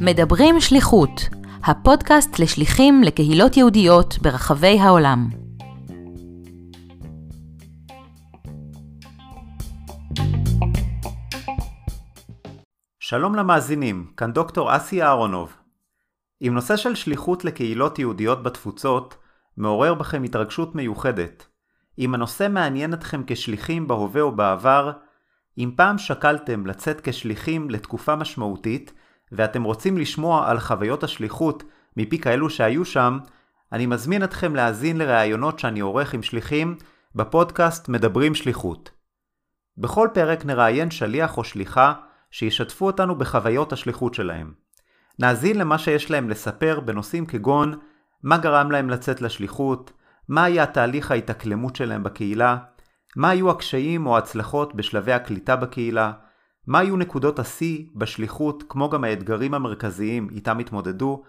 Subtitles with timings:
[0.00, 1.10] מדברים שליחות,
[1.64, 5.28] הפודקאסט לשליחים לקהילות יהודיות ברחבי העולם.
[13.00, 15.56] שלום למאזינים, כאן דוקטור אסי אהרונוב.
[16.42, 19.16] אם נושא של שליחות לקהילות יהודיות בתפוצות
[19.56, 21.46] מעורר בכם התרגשות מיוחדת,
[21.98, 24.92] אם הנושא מעניין אתכם כשליחים בהווה או בעבר,
[25.60, 28.92] אם פעם שקלתם לצאת כשליחים לתקופה משמעותית,
[29.32, 31.62] ואתם רוצים לשמוע על חוויות השליחות
[31.96, 33.18] מפי כאלו שהיו שם,
[33.72, 36.76] אני מזמין אתכם להאזין לראיונות שאני עורך עם שליחים
[37.14, 38.90] בפודקאסט מדברים שליחות.
[39.78, 41.94] בכל פרק נראיין שליח או שליחה
[42.30, 44.52] שישתפו אותנו בחוויות השליחות שלהם.
[45.18, 47.78] נאזין למה שיש להם לספר בנושאים כגון
[48.22, 49.92] מה גרם להם לצאת לשליחות,
[50.28, 52.56] מה היה תהליך ההתאקלמות שלהם בקהילה,
[53.16, 56.12] מה היו הקשיים או ההצלחות בשלבי הקליטה בקהילה,
[56.66, 61.22] מה היו נקודות השיא בשליחות כמו גם האתגרים המרכזיים איתם התמודדו,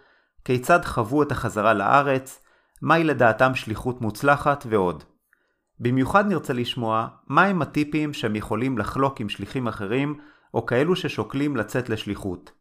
[0.45, 2.43] כיצד חוו את החזרה לארץ,
[2.81, 5.03] מהי לדעתם שליחות מוצלחת ועוד.
[5.79, 10.19] במיוחד נרצה לשמוע מהם הטיפים שהם יכולים לחלוק עם שליחים אחרים
[10.53, 12.51] או כאלו ששוקלים לצאת לשליחות.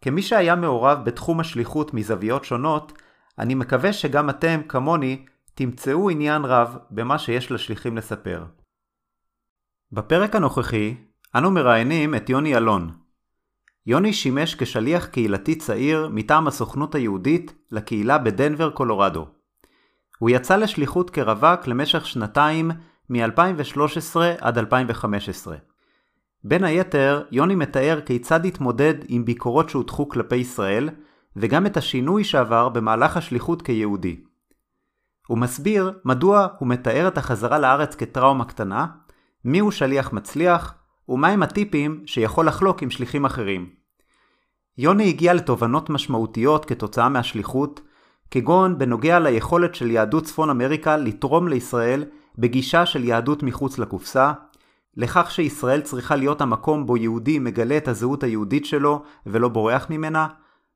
[0.00, 2.92] כמי שהיה מעורב בתחום השליחות מזוויות שונות,
[3.38, 8.44] אני מקווה שגם אתם, כמוני, תמצאו עניין רב במה שיש לשליחים לספר.
[9.92, 10.94] בפרק הנוכחי,
[11.34, 12.90] אנו מראיינים את יוני אלון.
[13.86, 19.26] יוני שימש כשליח קהילתי צעיר מטעם הסוכנות היהודית לקהילה בדנבר, קולורדו.
[20.18, 22.70] הוא יצא לשליחות כרווק למשך שנתיים
[23.10, 25.56] מ-2013 עד 2015.
[26.44, 30.90] בין היתר, יוני מתאר כיצד התמודד עם ביקורות שהוטחו כלפי ישראל,
[31.36, 34.20] וגם את השינוי שעבר במהלך השליחות כיהודי.
[35.26, 38.86] הוא מסביר מדוע הוא מתאר את החזרה לארץ כטראומה קטנה,
[39.44, 40.74] מיהו שליח מצליח,
[41.08, 43.70] ומהם הטיפים שיכול לחלוק עם שליחים אחרים.
[44.78, 47.80] יוני הגיע לתובנות משמעותיות כתוצאה מהשליחות,
[48.30, 52.04] כגון בנוגע ליכולת של יהדות צפון אמריקה לתרום לישראל
[52.38, 54.32] בגישה של יהדות מחוץ לקופסה,
[54.96, 60.26] לכך שישראל צריכה להיות המקום בו יהודי מגלה את הזהות היהודית שלו ולא בורח ממנה,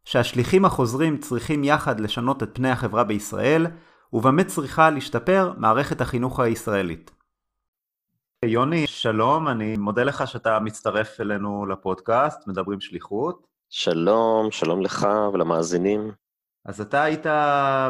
[0.05, 3.67] שהשליחים החוזרים צריכים יחד לשנות את פני החברה בישראל,
[4.13, 7.11] ובמה צריכה להשתפר מערכת החינוך הישראלית.
[8.45, 13.47] יוני, שלום, אני מודה לך שאתה מצטרף אלינו לפודקאסט, מדברים שליחות.
[13.71, 16.13] שלום, שלום לך ולמאזינים.
[16.65, 17.27] אז אתה היית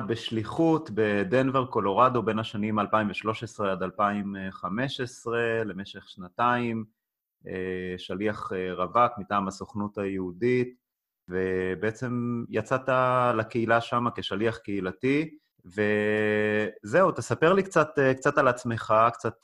[0.08, 6.84] בשליחות בדנבר, קולורדו, בין השנים 2013 עד 2015, למשך שנתיים,
[7.46, 10.74] אה, שליח אה, רווק מטעם הסוכנות היהודית,
[11.28, 12.88] ובעצם יצאת
[13.34, 15.38] לקהילה שם כשליח קהילתי.
[15.64, 19.34] וזהו, תספר לי קצת, קצת על עצמך, קצת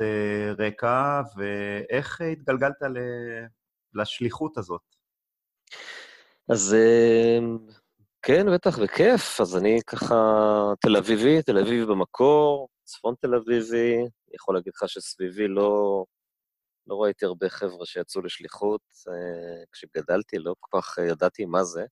[0.58, 2.76] רקע, ואיך התגלגלת
[3.94, 4.82] לשליחות הזאת.
[6.48, 6.76] אז
[8.22, 9.40] כן, בטח, וכיף.
[9.40, 10.14] אז אני ככה
[10.80, 13.96] תל אביבי, תל אביבי במקור, צפון תל אביבי.
[13.96, 16.04] אני יכול להגיד לך שסביבי לא,
[16.86, 18.80] לא ראיתי הרבה חבר'ה שיצאו לשליחות.
[19.72, 21.84] כשגדלתי לא כל כך ידעתי מה זה.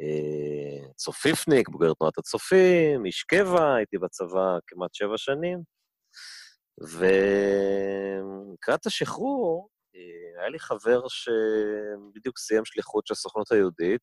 [0.00, 5.62] אה, צופיפניק, בוגר תנועת הצופים, איש קבע, הייתי בצבא כמעט שבע שנים.
[8.52, 14.00] ולקראת השחרור, אה, היה לי חבר שבדיוק סיים שליחות של הסוכנות היהודית,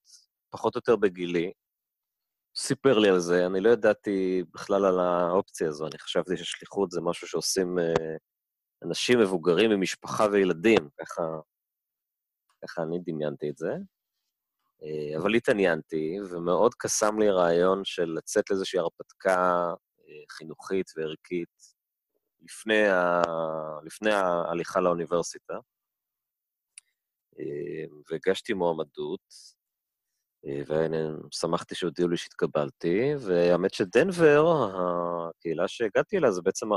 [0.50, 1.52] פחות או יותר בגילי.
[2.58, 7.02] סיפר לי על זה, אני לא ידעתי בכלל על האופציה הזו, אני חשבתי ששליחות זה
[7.02, 8.16] משהו שעושים אה,
[8.86, 11.22] אנשים מבוגרים עם משפחה וילדים, ככה,
[12.64, 13.72] ככה אני דמיינתי את זה.
[14.84, 19.74] אה, אבל התעניינתי, ומאוד קסם לי רעיון של לצאת לאיזושהי הרפתקה
[20.08, 21.74] אה, חינוכית וערכית
[22.42, 23.22] לפני, ה...
[23.84, 25.54] לפני ההליכה לאוניברסיטה.
[27.40, 29.54] אה, והגשתי מועמדות,
[30.68, 34.46] ושמחתי שהודיעו לי שהתקבלתי, והאמת שדנבר,
[35.30, 36.68] הקהילה שהגעתי אליה, זו בעצם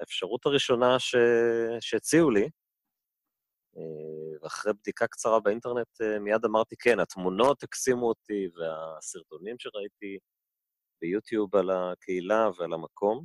[0.00, 1.16] האפשרות הראשונה ש...
[1.80, 2.48] שהציעו לי,
[4.42, 10.18] ואחרי בדיקה קצרה באינטרנט אה, מיד אמרתי, כן, התמונות הקסימו אותי, והסרטונים שראיתי
[11.00, 13.24] ביוטיוב על הקהילה ועל המקום.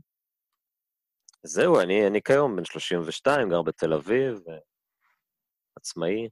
[1.43, 4.39] זהו, אני, אני כיום בן 32, גר בתל אביב,
[5.75, 6.29] עצמאי.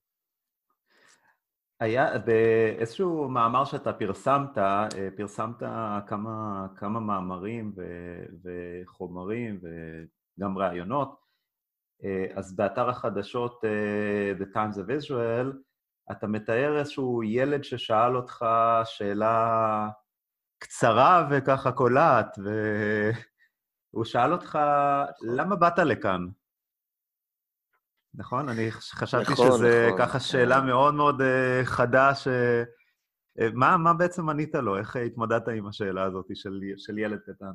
[1.80, 4.88] היה באיזשהו מאמר שאתה פרסמת, אה,
[5.18, 5.60] פרסמת
[6.08, 7.84] כמה, כמה מאמרים ו,
[8.44, 11.23] וחומרים וגם ראיונות, אה,
[12.36, 15.58] אז באתר החדשות אה, The Times of Israel,
[16.12, 18.46] אתה מתאר איזשהו ילד ששאל אותך
[18.86, 19.90] שאלה
[20.60, 22.38] קצרה וככה קולעת,
[23.94, 24.60] והוא שאל אותך,
[25.22, 26.28] למה באת לכאן?
[28.16, 28.50] נכון?
[28.50, 30.00] אני חשבתי נכון, שזה נכון.
[30.00, 30.62] ככה שאלה אה.
[30.62, 32.28] מאוד מאוד אה, חדה, ש...
[33.40, 34.78] אה, מה, מה בעצם ענית לו?
[34.78, 37.52] איך אה, התמודדת עם השאלה הזאת של, של ילד קטן?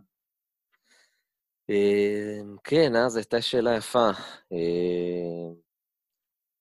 [1.71, 4.09] אה, כן, אה, זו הייתה שאלה יפה.
[4.53, 5.53] אה,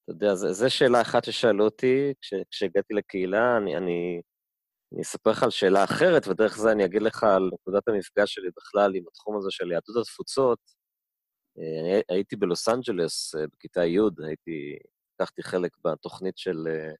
[0.03, 4.21] אתה יודע, זו שאלה אחת ששאלו אותי כש, כשהגעתי לקהילה, אני, אני,
[4.93, 8.49] אני אספר לך על שאלה אחרת, ודרך זה אני אגיד לך על נקודת המפגש שלי
[8.57, 10.59] בכלל עם התחום הזה של יהדות התפוצות.
[11.59, 14.77] אה, אני הייתי בלוס אנג'לס אה, בכיתה י', הייתי,
[15.13, 16.91] לקחתי חלק בתוכנית של אה,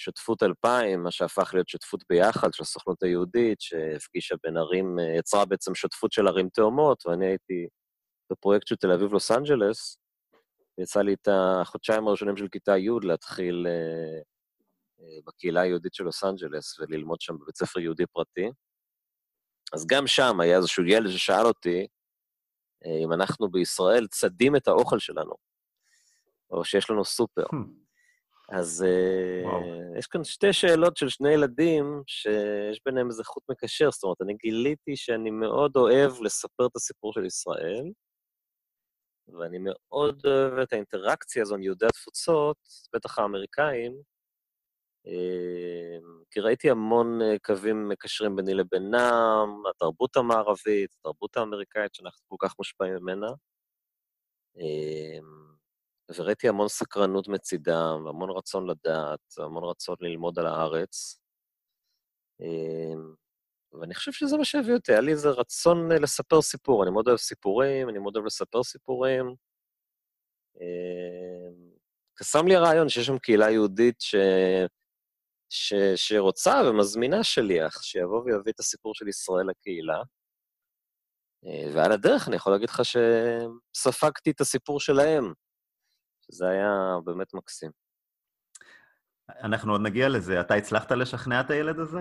[0.00, 5.74] שותפות 2000, מה שהפך להיות שותפות ביחד של הסוכנות היהודית, שהפגישה בין ערים, יצרה בעצם
[5.74, 7.68] שותפות של ערים תאומות, ואני הייתי
[8.32, 9.98] בפרויקט של תל אביב-לוס אנג'לס,
[10.78, 14.20] יצא לי את החודשיים הראשונים של כיתה י' להתחיל אה,
[15.00, 18.50] אה, בקהילה היהודית של לוס אנג'לס וללמוד שם בבית ספר יהודי פרטי.
[19.72, 21.86] אז גם שם היה איזשהו ילד ששאל אותי
[22.86, 25.34] אה, אם אנחנו בישראל צדים את האוכל שלנו,
[26.50, 27.44] או שיש לנו סופר.
[28.50, 28.84] אז
[29.44, 29.60] וואו.
[29.62, 33.90] uh, יש כאן שתי שאלות של שני ילדים שיש ביניהם איזה חוט מקשר.
[33.90, 37.84] זאת אומרת, אני גיליתי שאני מאוד אוהב לספר את הסיפור של ישראל,
[39.38, 42.56] ואני מאוד אוהב את האינטראקציה הזו עם יהודי התפוצות,
[42.94, 44.02] בטח האמריקאים,
[45.06, 45.98] אה,
[46.30, 52.54] כי ראיתי המון אה, קווים מקשרים ביני לבינם, התרבות המערבית, התרבות האמריקאית שאנחנו כל כך
[52.58, 53.28] מושפעים ממנה.
[56.16, 61.20] וראיתי המון סקרנות מצידם, והמון רצון לדעת, והמון רצון ללמוד על הארץ.
[63.72, 66.82] ואני חושב שזה מה שהביא אותי, היה לי איזה רצון אה, לספר סיפור.
[66.82, 69.34] אני מאוד אוהב סיפורים, אני מאוד אוהב לספר סיפורים.
[72.14, 74.14] קסם לי הרעיון שיש שם קהילה יהודית ש...
[75.50, 75.74] ש...
[75.96, 80.02] שרוצה ומזמינה שליח, שיבוא ויביא את הסיפור של ישראל לקהילה.
[81.46, 85.32] אה, ועל הדרך אני יכול להגיד לך שספגתי את הסיפור שלהם,
[86.30, 87.70] שזה היה באמת מקסים.
[89.42, 90.40] אנחנו עוד נגיע לזה.
[90.40, 91.98] אתה הצלחת לשכנע את הילד הזה?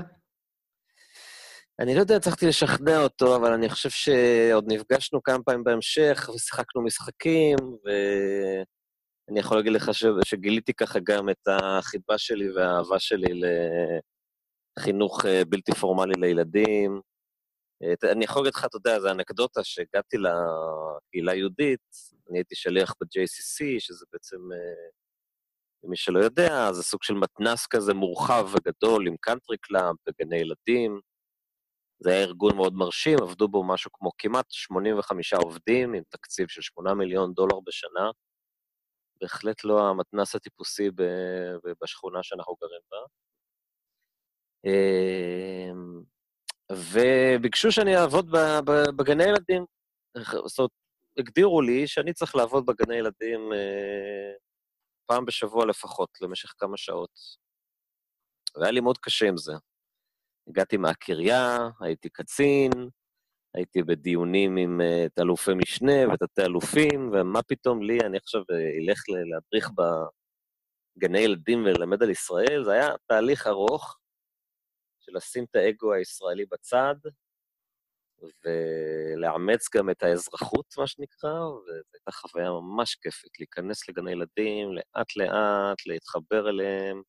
[1.79, 6.83] אני לא יודע, הצלחתי לשכנע אותו, אבל אני חושב שעוד נפגשנו כמה פעמים בהמשך, ושיחקנו
[6.83, 10.05] משחקים, ואני יכול להגיד לך ש...
[10.23, 13.41] שגיליתי ככה גם את החיבה שלי והאהבה שלי
[14.77, 17.01] לחינוך אה, בלתי פורמלי לילדים.
[18.11, 21.95] אני יכול להגיד לך, אתה יודע, זו אנקדוטה, שהגעתי לקהילה היהודית,
[22.29, 24.89] אני הייתי שליח ב-JCC, שזה בעצם, אה,
[25.83, 30.99] למי שלא יודע, זה סוג של מתנס כזה מורחב וגדול עם country club וגני ילדים.
[31.99, 36.61] זה היה ארגון מאוד מרשים, עבדו בו משהו כמו כמעט 85 עובדים, עם תקציב של
[36.61, 38.11] 8 מיליון דולר בשנה.
[39.21, 40.89] בהחלט לא המתנס הטיפוסי
[41.81, 42.97] בשכונה שאנחנו גרים בה.
[46.71, 48.31] וביקשו שאני אעבוד
[48.97, 49.65] בגני ילדים.
[50.45, 50.71] זאת אומרת,
[51.17, 54.31] הגדירו לי שאני צריך לעבוד בגני ילדים אה,
[55.05, 57.11] פעם בשבוע לפחות, למשך כמה שעות.
[58.55, 59.53] והיה לי מאוד קשה עם זה.
[60.49, 62.71] הגעתי מהקריה, הייתי קצין,
[63.53, 69.71] הייתי בדיונים עם uh, תת-אלופי משנה ותתי-אלופים, ומה פתאום לי, אני עכשיו אה, אלך להדריך
[70.97, 73.98] בגני ילדים וללמד על ישראל, זה היה תהליך ארוך
[75.09, 76.95] של לשים את האגו הישראלי בצד,
[78.45, 85.85] ולאמץ גם את האזרחות, מה שנקרא, וזו הייתה חוויה ממש כיפית, להיכנס לגני ילדים, לאט-לאט,
[85.85, 87.01] להתחבר אליהם,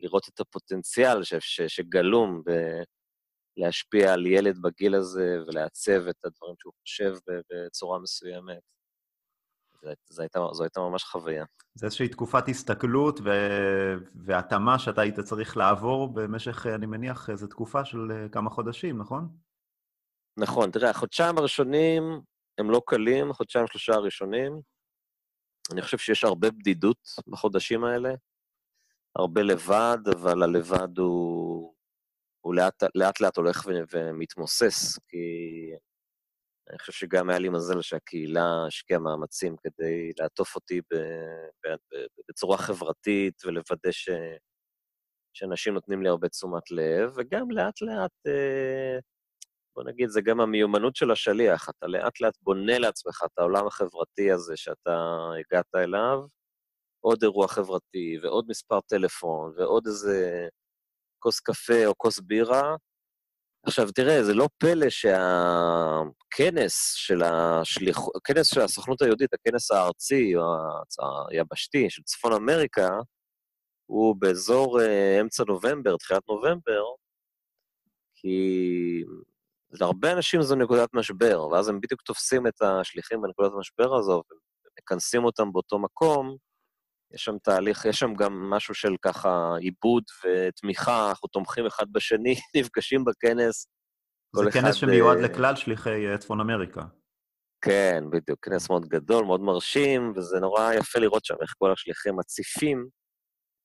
[0.00, 2.42] לראות את הפוטנציאל ש, ש, שגלום
[3.56, 7.12] ולהשפיע על ילד בגיל הזה ולעצב את הדברים שהוא חושב
[7.50, 8.77] בצורה מסוימת.
[10.10, 11.44] זו הייתה, זו הייתה ממש חוויה.
[11.74, 13.30] זה איזושהי תקופת הסתכלות ו...
[14.14, 19.28] והתאמה שאתה היית צריך לעבור במשך, אני מניח, איזו תקופה של כמה חודשים, נכון?
[20.36, 22.20] נכון, תראה, החודשיים הראשונים
[22.58, 24.60] הם לא קלים, החודשיים שלושה הראשונים.
[25.72, 28.14] אני חושב שיש הרבה בדידות בחודשים האלה.
[29.16, 31.74] הרבה לבד, אבל הלבד הוא,
[32.40, 35.18] הוא לאט, לאט לאט הולך ומתמוסס, כי
[36.70, 40.94] אני חושב שגם היה לי מזל שהקהילה השקיעה מאמצים כדי לעטוף אותי ב,
[41.64, 44.08] ב, ב, בצורה חברתית ולוודא ש,
[45.34, 48.98] שאנשים נותנים לי הרבה תשומת לב, וגם לאט-לאט, אה,
[49.76, 51.68] בוא נגיד, זה גם המיומנות של השליח.
[51.68, 56.18] אתה לאט-לאט בונה לעצמך את העולם החברתי הזה שאתה הגעת אליו,
[57.00, 60.48] עוד אירוע חברתי, ועוד מספר טלפון, ועוד איזה
[61.18, 62.76] כוס קפה או כוס בירה.
[63.62, 70.34] עכשיו, תראה, זה לא פלא שהכנס של השליחות, הכנס של הסוכנות היהודית, הכנס הארצי
[71.30, 72.88] היבשתי של צפון אמריקה,
[73.86, 76.82] הוא באזור אה, אמצע נובמבר, תחילת נובמבר,
[78.14, 78.38] כי
[79.70, 84.22] להרבה אנשים זו נקודת משבר, ואז הם בדיוק תופסים את השליחים בנקודת המשבר הזו,
[84.80, 86.36] מכנסים אותם באותו מקום,
[87.14, 92.34] יש שם תהליך, יש שם גם משהו של ככה עיבוד ותמיכה, אנחנו תומכים אחד בשני,
[92.56, 93.68] נפגשים בכנס.
[94.36, 96.82] זה כנס שמיועד לכלל שליחי צפון אמריקה.
[97.60, 102.16] כן, בדיוק, כנס מאוד גדול, מאוד מרשים, וזה נורא יפה לראות שם איך כל השליחים
[102.16, 102.86] מציפים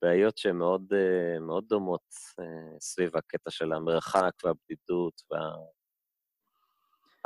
[0.01, 0.93] בעיות שהן מאוד,
[1.47, 2.01] מאוד דומות
[2.79, 5.39] סביב הקטע של המרחק והבדידות וה...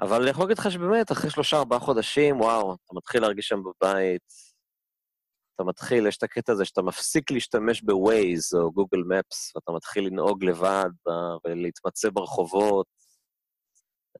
[0.02, 3.60] אבל אני יכול להגיד לך שבאמת, אחרי שלושה, ארבעה חודשים, וואו, אתה מתחיל להרגיש שם
[3.64, 4.34] בבית,
[5.58, 10.08] אתה מתחיל, יש את הקטע הזה שאתה מפסיק להשתמש ב-Waze או גוגל מפס, ואתה מתחיל
[10.08, 10.90] לנהוג לבד
[11.46, 12.88] ולהתמצא ברחובות.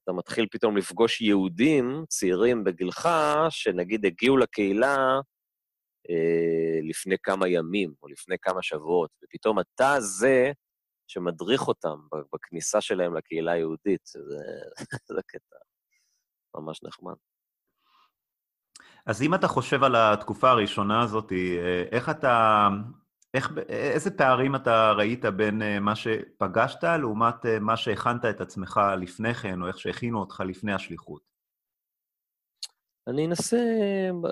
[0.04, 3.10] אתה מתחיל פתאום לפגוש יהודים צעירים בגילך,
[3.50, 4.96] שנגיד הגיעו לקהילה
[6.10, 10.52] אה, לפני כמה ימים או לפני כמה שבועות, ופתאום אתה זה
[11.08, 11.98] שמדריך אותם
[12.34, 14.06] בכניסה שלהם לקהילה היהודית.
[14.06, 14.20] זה,
[15.16, 15.56] זה קטע
[16.56, 17.16] ממש נחמד.
[19.08, 22.68] אז אם אתה חושב על התקופה הראשונה הזאת, אה, איך אתה...
[23.34, 28.80] איך, איזה פערים אתה ראית בין אה, מה שפגשת לעומת אה, מה שהכנת את עצמך
[28.98, 31.22] לפני כן, או איך שהכינו אותך לפני השליחות?
[33.08, 33.58] אני אנסה,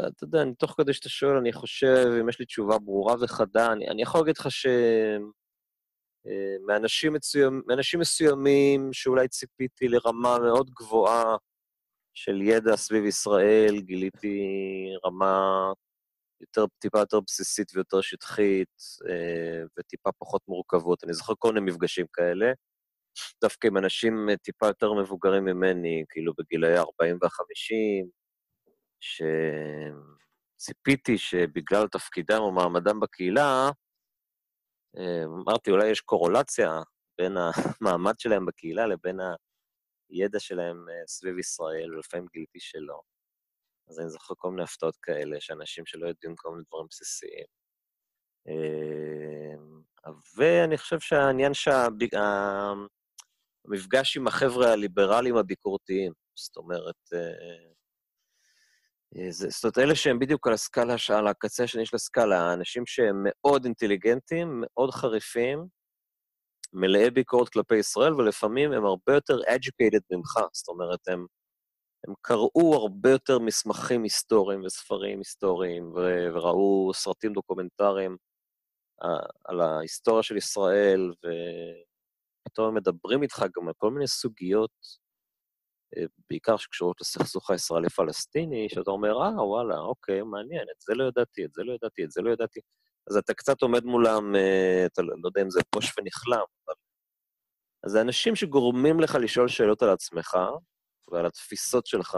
[0.08, 3.72] אתה יודע, אני תוך כדי שאתה שואל, אני חושב, אם יש לי תשובה ברורה וחדה,
[3.72, 4.48] אני, אני יכול להגיד לך
[6.28, 7.62] שמאנשים מסוימ,
[8.00, 11.36] מסוימים שאולי ציפיתי לרמה מאוד גבוהה
[12.16, 14.40] של ידע סביב ישראל, גיליתי
[15.06, 15.72] רמה
[16.42, 21.04] יותר, טיפה יותר בסיסית ויותר שטחית, אה, וטיפה פחות מורכבות.
[21.04, 22.52] אני זוכר כל מיני מפגשים כאלה,
[23.42, 28.08] דווקא עם אנשים אה, טיפה יותר מבוגרים ממני, כאילו בגילאי 40 ו-50,
[30.60, 33.70] שציפיתי שבגלל תפקידם או מעמדם בקהילה,
[34.98, 36.72] אה, אמרתי, אולי יש קורולציה
[37.18, 39.20] בין המעמד שלהם בקהילה לבין
[40.10, 43.02] הידע שלהם סביב ישראל, ולפעמים גיליתי שלא.
[43.90, 47.46] אז אני זוכר כל מיני הפתעות כאלה, שאנשים שלא יודעים כל מיני דברים בסיסיים.
[48.48, 49.82] אמ,
[50.36, 51.52] ואני חושב שהעניין
[53.66, 57.20] שהמפגש עם החבר'ה הליברליים הביקורתיים, זאת אומרת, אה,
[59.18, 63.24] אה, זאת אומרת, אלה שהם בדיוק על הסקאלה, על הקצה השני של הסקאלה, אנשים שהם
[63.26, 65.68] מאוד אינטליגנטים, מאוד חריפים,
[66.76, 71.26] מלאי ביקורת כלפי ישראל, ולפעמים הם הרבה יותר educated ממך, זאת אומרת, הם
[72.08, 78.18] הם קראו הרבה יותר מסמכים היסטוריים וספרים היסטוריים, ו- וראו סרטים דוקומנטריים
[79.04, 81.12] אה, על ההיסטוריה של ישראל,
[82.48, 84.72] ופתאום הם מדברים איתך גם על כל מיני סוגיות,
[85.98, 91.46] אה, בעיקר שקשורות לסכסוך הישראלי-פלסטיני, שאתה אומר, אה, וואלה, אוקיי, מעניין, את זה לא ידעתי,
[91.46, 92.60] את זה לא ידעתי, את זה לא ידעתי.
[93.10, 96.76] אז אתה קצת עומד מולם, אה, אתה לא, לא יודע אם זה פוש ונכלם, אבל...
[97.84, 100.38] אז זה אנשים שגורמים לך לשאול שאלות על עצמך,
[101.12, 102.18] ועל התפיסות שלך,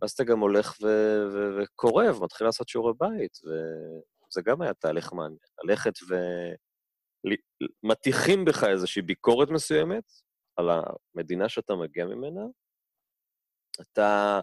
[0.00, 5.12] ואז אתה גם הולך ו- ו- וקורא ומתחיל לעשות שיעורי בית, וזה גם היה תהליך
[5.12, 5.38] מעניין.
[5.64, 6.14] ללכת ו...
[7.82, 10.04] מטיחים בך איזושהי ביקורת מסוימת
[10.56, 12.40] על המדינה שאתה מגיע ממנה,
[13.80, 14.40] אתה,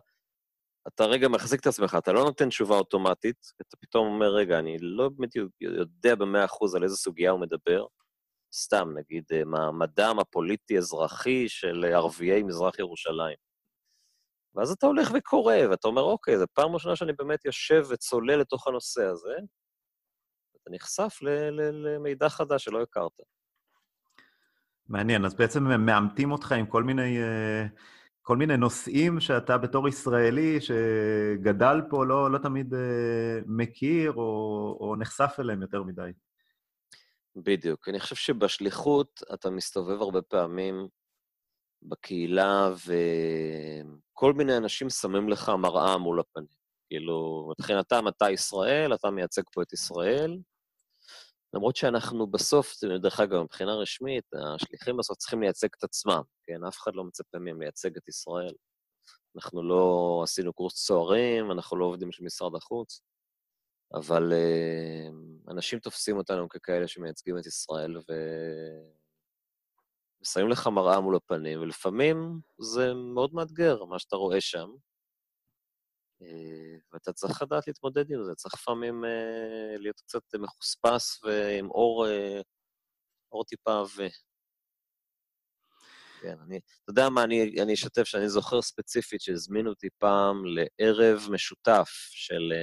[0.88, 4.78] אתה רגע מחזיק את עצמך, אתה לא נותן תשובה אוטומטית, אתה פתאום אומר, רגע, אני
[4.80, 5.30] לא באמת
[5.62, 7.86] יודע במאה אחוז על איזה סוגיה הוא מדבר,
[8.54, 13.38] סתם, נגיד, אה, מעמדם הפוליטי-אזרחי של ערביי מזרח ירושלים.
[14.56, 18.68] ואז אתה הולך וקורא, ואתה אומר, אוקיי, זו פעם ראשונה שאני באמת יושב וצולל לתוך
[18.68, 19.36] הנושא הזה,
[20.62, 23.12] אתה נחשף למידע חדש שלא הכרת.
[24.88, 27.66] מעניין, אז בעצם הם מאמתים אותך עם כל מיני, אה,
[28.28, 34.96] כל מיני נושאים שאתה בתור ישראלי שגדל פה לא, לא תמיד אה, מכיר או, או
[34.96, 36.12] נחשף אליהם יותר מדי.
[37.36, 37.90] בדיוק.
[37.90, 40.88] אני חושב שבשליחות אתה מסתובב הרבה פעמים
[41.82, 42.70] בקהילה,
[44.14, 46.48] וכל מיני אנשים שמים לך מראה מול הפנים.
[46.88, 50.38] כאילו, מבחינתם אתה ישראל, אתה מייצג פה את ישראל,
[51.58, 56.64] למרות שאנחנו בסוף, דרך אגב, מבחינה רשמית, השליחים בסוף צריכים לייצג את עצמם, כן?
[56.68, 58.54] אף אחד לא מצפה מהם לייצג את ישראל.
[59.36, 63.02] אנחנו לא עשינו קורס צוערים, אנחנו לא עובדים של משרד החוץ.
[63.94, 68.14] אבל uh, אנשים תופסים אותנו ככאלה שמייצגים את ישראל, ו...
[70.22, 74.70] ושמים לך מראה מול הפנים, ולפעמים זה מאוד מאתגר, מה שאתה רואה שם.
[76.24, 82.06] Uh, ואתה צריך לדעת להתמודד עם זה, צריך לפעמים uh, להיות קצת מחוספס ועם אור,
[82.06, 82.44] uh,
[83.32, 84.08] אור טיפה עבה.
[86.22, 91.28] כן, אני, אתה יודע מה, אני, אני אשתף שאני זוכר ספציפית שהזמינו אותי פעם לערב
[91.32, 92.54] משותף של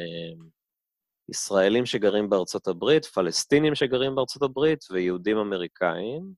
[1.29, 6.35] ישראלים שגרים בארצות הברית, פלסטינים שגרים בארצות הברית ויהודים אמריקאים.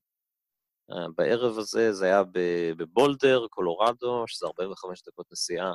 [0.91, 2.23] אה, בערב הזה זה היה
[2.77, 5.73] בבולדר, קולורדו, שזה 45 דקות נסיעה אה,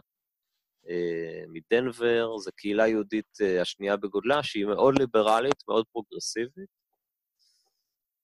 [1.48, 6.70] מדנבר, זו קהילה יהודית אה, השנייה בגודלה, שהיא מאוד ליברלית, מאוד פרוגרסיבית,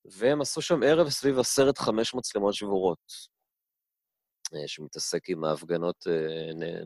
[0.04, 3.12] והם עשו שם ערב סביב עשרת חמש מצלמות שבורות,
[4.54, 6.04] אה, שמתעסק עם ההפגנות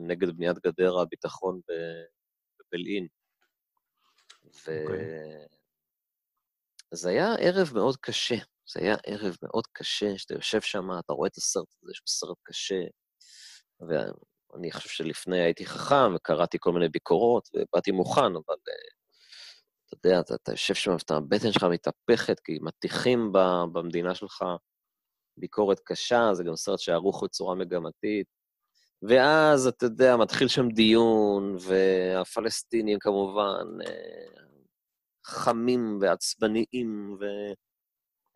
[0.07, 1.61] נגד בניית גדר הביטחון
[2.59, 3.07] בבלעין.
[4.43, 4.49] ו...
[4.49, 4.81] Okay.
[4.81, 5.47] אוקיי.
[6.93, 8.35] זה היה ערב מאוד קשה.
[8.73, 12.37] זה היה ערב מאוד קשה, שאתה יושב שם, אתה רואה את הסרט הזה, שהוא סרט
[12.43, 12.81] קשה,
[14.53, 18.93] ואני חושב שלפני הייתי חכם, וקראתי כל מיני ביקורות, ובאתי מוכן, אבל uh,
[19.85, 23.31] אתה יודע, אתה, אתה יושב שם, והבטן שלך מתהפכת, כי מטיחים
[23.73, 24.45] במדינה שלך
[25.37, 28.27] ביקורת קשה, זה גם סרט שערוך בצורה מגמתית.
[29.01, 34.43] ואז, אתה יודע, מתחיל שם דיון, והפלסטינים כמובן אה,
[35.25, 37.17] חמים ועצבניים,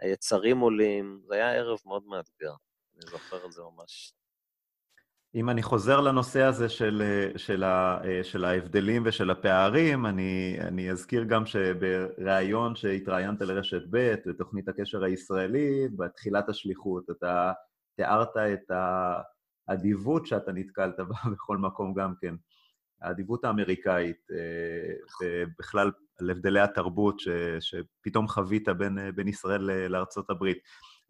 [0.02, 1.22] והיצרים עולים.
[1.28, 2.54] זה היה ערב מאוד מאתגר,
[2.96, 4.14] אני זוכר את זה ממש.
[5.38, 7.04] אם אני חוזר לנושא הזה של,
[7.36, 14.68] של, ה, של ההבדלים ושל הפערים, אני, אני אזכיר גם שבריאיון שהתראיינת לרשת ב', בתוכנית
[14.68, 17.52] הקשר הישראלי, בתחילת השליחות, אתה
[17.96, 18.72] תיארת את
[19.70, 22.36] האדיבות שאתה נתקלת בה בכל מקום גם כן.
[23.02, 27.28] האדיבות האמריקאית, אה, ובכלל על הבדלי התרבות ש,
[27.60, 30.58] שפתאום חווית בין, בין ישראל לארצות הברית.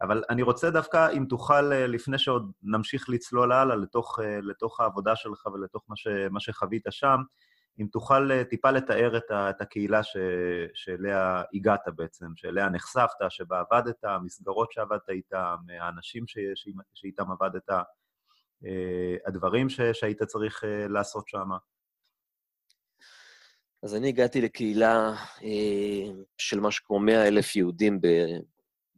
[0.02, 4.80] אבל אני רוצה דווקא, אם תוכל, אה, לפני שעוד נמשיך לצלול הלאה לתוך, אה, לתוך
[4.80, 7.18] העבודה שלך ולתוך מה, ש, מה שחווית שם,
[7.80, 10.18] אם תוכל טיפה לתאר את, ה, את הקהילה ש,
[10.74, 17.70] שאליה הגעת בעצם, שאליה נחשפת, שבה עבדת, המסגרות שעבדת איתם, האנשים ש, ש, שאיתם עבדת,
[19.28, 21.50] הדברים ש, שהיית צריך לעשות שם.
[23.84, 25.14] אז אני הגעתי לקהילה
[25.44, 28.02] אה, של משהו כמו 100 אלף יהודים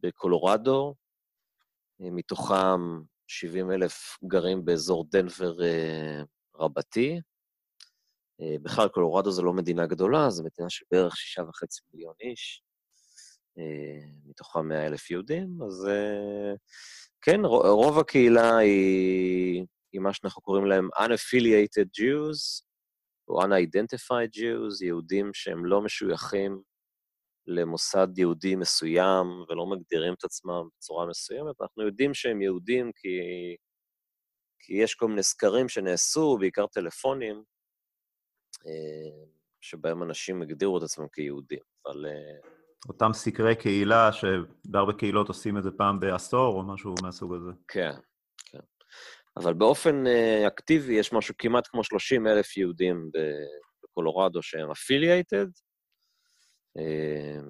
[0.02, 0.94] בקולורדו,
[2.02, 2.80] אה, מתוכם
[3.26, 6.22] 70 אלף גרים באזור דנבר אה,
[6.54, 7.20] רבתי.
[8.62, 12.62] בכלל, קולורדו זו לא מדינה גדולה, זו מדינה של בערך שישה וחצי מיליון איש,
[14.24, 15.88] מתוכם 100 אלף יהודים, אז
[17.20, 22.62] כן, רוב הקהילה היא, היא מה שאנחנו קוראים להם unaffiliated Jews,
[23.28, 26.62] או Unidentified Jews, יהודים שהם לא משויכים
[27.50, 31.60] למוסד יהודי מסוים ולא מגדירים את עצמם בצורה מסוימת.
[31.60, 33.18] אנחנו יודעים שהם יהודים כי,
[34.60, 37.42] כי יש כל מיני סקרים שנעשו, בעיקר טלפונים,
[38.66, 39.26] אה,
[39.60, 42.06] שבהם אנשים הגדירו את עצמם כיהודים, אבל...
[42.06, 42.48] אה,
[42.88, 47.50] אותם סקרי קהילה, שבהרבה קהילות עושים את זה פעם בעשור, או משהו מהסוג הזה.
[47.68, 47.92] כן,
[49.36, 53.10] אבל באופן uh, אקטיבי יש משהו כמעט כמו 30 אלף יהודים
[53.84, 55.46] בקולורדו שהם אפילייטד.
[56.78, 57.42] Uh,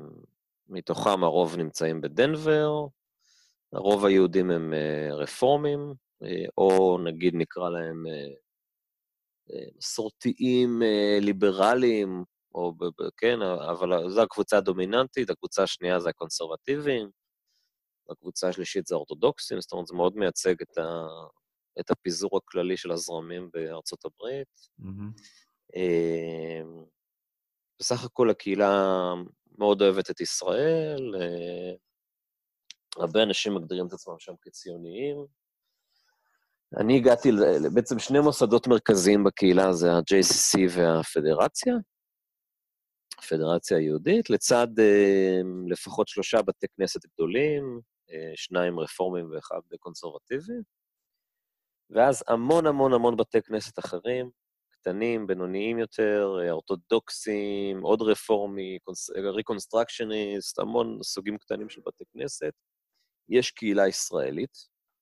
[0.68, 2.86] מתוכם הרוב נמצאים בדנבר,
[3.72, 6.26] הרוב היהודים הם uh, רפורמים, uh,
[6.58, 8.40] או נגיד נקרא להם uh,
[9.76, 10.82] מסורתיים
[11.20, 12.72] ליברליים, או,
[13.16, 17.10] כן, אבל זו הקבוצה הדומיננטית, הקבוצה השנייה זה הקונסרבטיבים,
[18.10, 21.06] הקבוצה השלישית זה האורתודוקסים, זאת אומרת, זה מאוד מייצג את, ה,
[21.80, 24.48] את הפיזור הכללי של הזרמים בארצות הברית.
[24.80, 25.76] Mm-hmm.
[27.80, 28.94] בסך הכל הקהילה
[29.58, 31.72] מאוד אוהבת את ישראל, אה,
[32.96, 35.26] הרבה אנשים מגדירים את עצמם שם כציוניים.
[36.80, 37.28] אני הגעתי,
[37.74, 41.74] בעצם שני מוסדות מרכזיים בקהילה, זה ה-JCC והפדרציה,
[43.18, 47.80] הפדרציה היהודית, לצד אה, לפחות שלושה בתי כנסת גדולים,
[48.34, 50.52] שניים רפורמים ואחד קונסרבטיבי.
[51.90, 54.30] ואז המון המון המון בתי כנסת אחרים,
[54.80, 58.78] קטנים, בינוניים יותר, אורתודוקסים, עוד רפורמי,
[59.34, 62.52] ריקונסטרקשניסט, המון סוגים קטנים של בתי כנסת.
[63.28, 64.56] יש קהילה ישראלית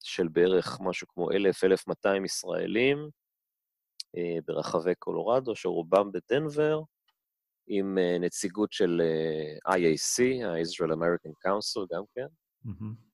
[0.05, 3.09] של בערך משהו כמו 1,000-1,200 ישראלים
[4.17, 6.81] אה, ברחבי קולורדו, שרובם בדנבר,
[7.67, 12.27] עם אה, נציגות של אה, IAC, ה-Israel American Council גם כן.
[12.67, 13.09] Mm-hmm.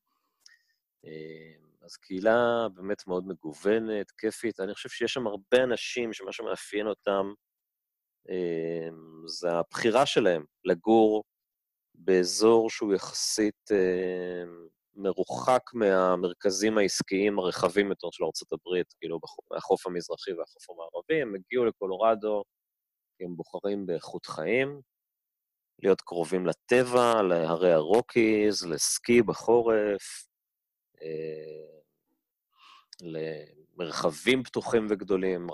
[1.85, 4.61] אז קהילה באמת מאוד מגוונת, כיפית.
[4.61, 7.33] אני חושב שיש שם הרבה אנשים שמה שמאפיין אותם
[8.29, 11.25] אמ, זה הבחירה שלהם לגור
[11.94, 19.18] באזור שהוא יחסית אמ, מרוחק מהמרכזים העסקיים הרחבים יותר של ארה"ב, כאילו
[19.51, 21.23] מהחוף המזרחי והחוף המערבי.
[21.23, 22.42] הם הגיעו לקולורדו
[23.20, 24.81] הם בוחרים באיכות חיים,
[25.83, 30.34] להיות קרובים לטבע, להרי הרוקיז, לסקי בחורף, אה,
[33.03, 35.47] למרחבים פתוחים וגדולים.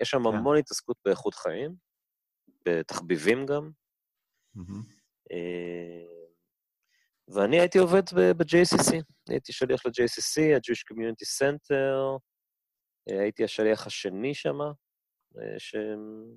[0.00, 0.36] יש שם כן.
[0.36, 1.74] המון התעסקות באיכות חיים,
[2.66, 3.70] בתחביבים גם.
[5.32, 6.20] אה,
[7.34, 8.02] ואני הייתי עובד
[8.36, 12.18] ב-JCC, הייתי שליח ל-JCC, ה-Jewish Community Center,
[13.10, 14.58] אה, הייתי השליח השני שם,
[15.58, 15.76] ש...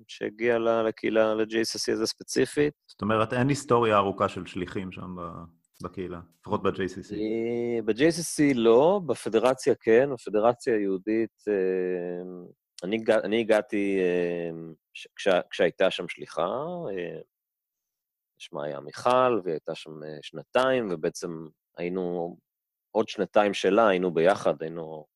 [0.08, 2.74] שהגיע לקהילה, ל-JCC הזה ספציפית.
[2.86, 5.16] זאת אומרת, אין היסטוריה ארוכה של שליחים שם
[5.84, 7.14] בקהילה, לפחות ב-JCC.
[7.84, 11.42] ב-JCC לא, בפדרציה כן, בפדרציה היהודית,
[12.84, 13.98] אני, אני הגעתי
[15.16, 16.56] כש, כשהייתה שם שליחה,
[18.38, 19.90] שמה היה מיכל, והיא הייתה שם
[20.22, 21.46] שנתיים, ובעצם
[21.78, 22.36] היינו,
[22.90, 25.06] עוד שנתיים שלה, היינו ביחד, היינו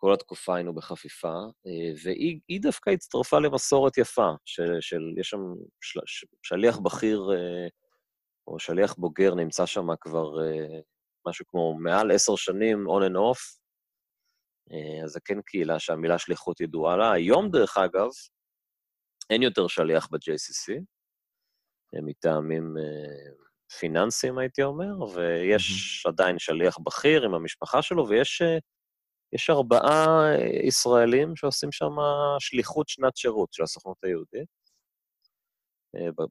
[0.00, 1.34] כל התקופה היינו בחפיפה,
[1.66, 5.40] אה, והיא דווקא הצטרפה למסורת יפה, של, של יש שם
[5.80, 6.00] של,
[6.42, 7.68] שליח בכיר, אה,
[8.48, 10.80] או שליח בוגר, נמצא שם כבר אה,
[11.26, 13.58] משהו כמו מעל עשר שנים, on and off,
[15.04, 17.12] אז זה כן קהילה שהמילה שליחות ידועה לה.
[17.12, 18.08] היום, דרך אגב,
[19.30, 20.82] אין יותר שליח ב-JCC,
[22.02, 22.74] מטעמים
[23.78, 26.06] פיננסיים, הייתי אומר, ויש.
[26.06, 28.42] עדיין שליח בכיר עם המשפחה שלו, ויש
[29.32, 30.18] יש ארבעה
[30.64, 31.92] ישראלים שעושים שם
[32.38, 34.57] שליחות שנת שירות של הסוכנות היהודית אה,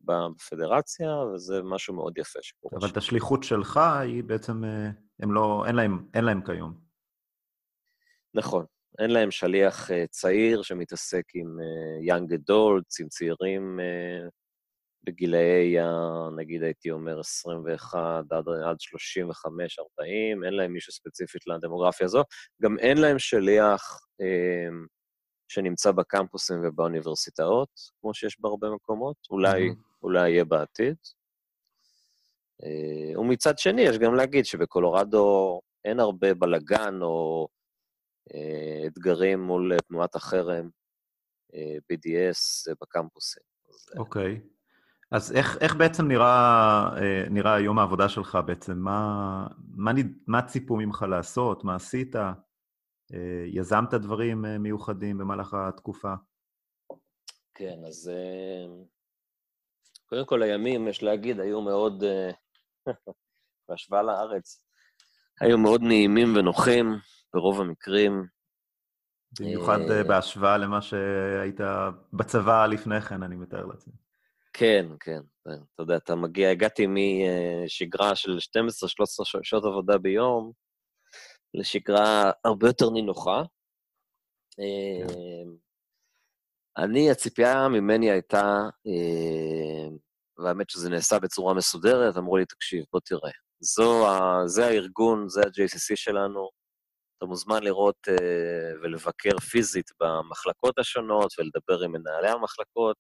[0.06, 2.80] בפדרציה, וזה משהו מאוד יפה שקורה.
[2.82, 4.90] אבל את השליחות שלך היא בעצם, אה,
[5.20, 6.74] הם לא, אין להם, אין להם כיום.
[8.34, 8.66] נכון.
[9.00, 11.48] אין להם שליח אה, צעיר שמתעסק עם
[12.10, 13.80] young adults, עם צעירים
[15.04, 15.76] בגילאי,
[16.38, 18.00] נגיד הייתי אומר 21
[18.32, 22.24] עד, עד 35, 40, אין להם מישהו ספציפית לדמוגרפיה הזו.
[22.64, 24.70] גם אין להם שליח אה,
[25.48, 27.70] שנמצא בקמפוסים ובאוניברסיטאות,
[28.02, 30.04] כמו שיש בהרבה מקומות, אולי, mm-hmm.
[30.04, 30.96] אולי יהיה בעתיד.
[32.64, 37.48] אה, ומצד שני, יש גם להגיד שבקולורדו אין הרבה בלגן או
[38.34, 40.70] אה, אתגרים מול תנועת החרם,
[41.54, 43.44] אה, BDS, בקמפוסים.
[43.98, 44.40] אוקיי.
[44.44, 44.58] Okay.
[45.12, 48.78] אז איך, איך בעצם נראה, אה, נראה יום העבודה שלך בעצם?
[48.78, 49.92] מה, מה,
[50.28, 51.64] מה ציפו ממך לעשות?
[51.64, 52.16] מה עשית?
[53.14, 56.14] אה, יזמת דברים אה, מיוחדים במהלך התקופה?
[57.54, 58.12] כן, אז
[60.06, 62.04] קודם כל הימים, יש להגיד, היו מאוד,
[63.70, 64.64] בהשוואה לארץ,
[65.42, 66.86] היו מאוד נעימים ונוחים
[67.34, 68.26] ברוב המקרים.
[69.40, 71.60] במיוחד בהשוואה למה שהיית
[72.14, 73.94] בצבא לפני כן, אני מתאר לעצמי.
[74.54, 75.20] כן, כן.
[75.42, 78.38] אתה יודע, אתה מגיע, הגעתי משגרה של 12-13
[79.44, 80.52] שעות עבודה ביום
[81.54, 83.44] לשגרה הרבה יותר נינוחה.
[84.52, 84.64] כן.
[84.64, 85.56] אמ,
[86.78, 88.44] אני, הציפייה ממני הייתה,
[88.86, 89.98] אמ,
[90.38, 93.32] והאמת שזה נעשה בצורה מסודרת, אמרו לי, תקשיב, בוא תראה.
[93.60, 96.50] זו ה, זה הארגון, זה ה-JCC שלנו.
[97.18, 98.22] אתה מוזמן לראות uh,
[98.84, 102.98] ולבקר פיזית במחלקות השונות ולדבר עם מנהלי המחלקות.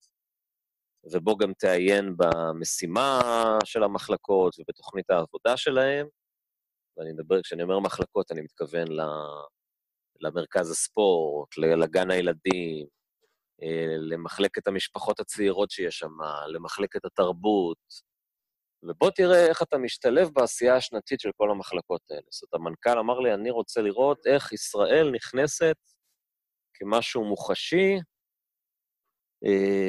[1.14, 3.22] ובו גם תעיין במשימה
[3.66, 6.08] של המחלקות ובתוכנית העבודה שלהם.
[6.98, 8.88] ואני מדבר, כשאני אומר מחלקות, אני מתכוון
[10.20, 12.88] למרכז הספורט, לגן הילדים,
[13.64, 16.12] אה, למחלקת המשפחות הצעירות שיש שם,
[16.48, 17.78] למחלקת התרבות,
[18.84, 22.22] ובוא תראה איך אתה משתלב בעשייה השנתית של כל המחלקות האלה.
[22.32, 25.76] זאת אומרת, המנכ"ל אמר לי, אני רוצה לראות איך ישראל נכנסת
[26.74, 28.00] כמשהו מוחשי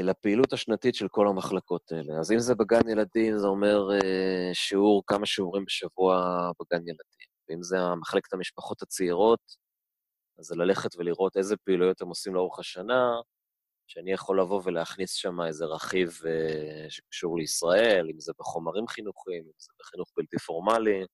[0.03, 2.19] לפעילות השנתית של כל המחלקות האלה.
[2.21, 6.17] אז אם זה בגן ילדים, זה אומר אה, שיעור, כמה שיעורים בשבוע
[6.61, 7.29] בגן ילדים.
[7.49, 9.41] ואם זה מחלקת המשפחות הצעירות,
[10.39, 13.21] אז זה ללכת ולראות איזה פעילויות הם עושים לאורך השנה,
[13.87, 19.53] שאני יכול לבוא ולהכניס שם איזה רכיב אה, שקשור לישראל, אם זה בחומרים חינוכיים, אם
[19.59, 21.05] זה בחינוך בלתי פורמלי,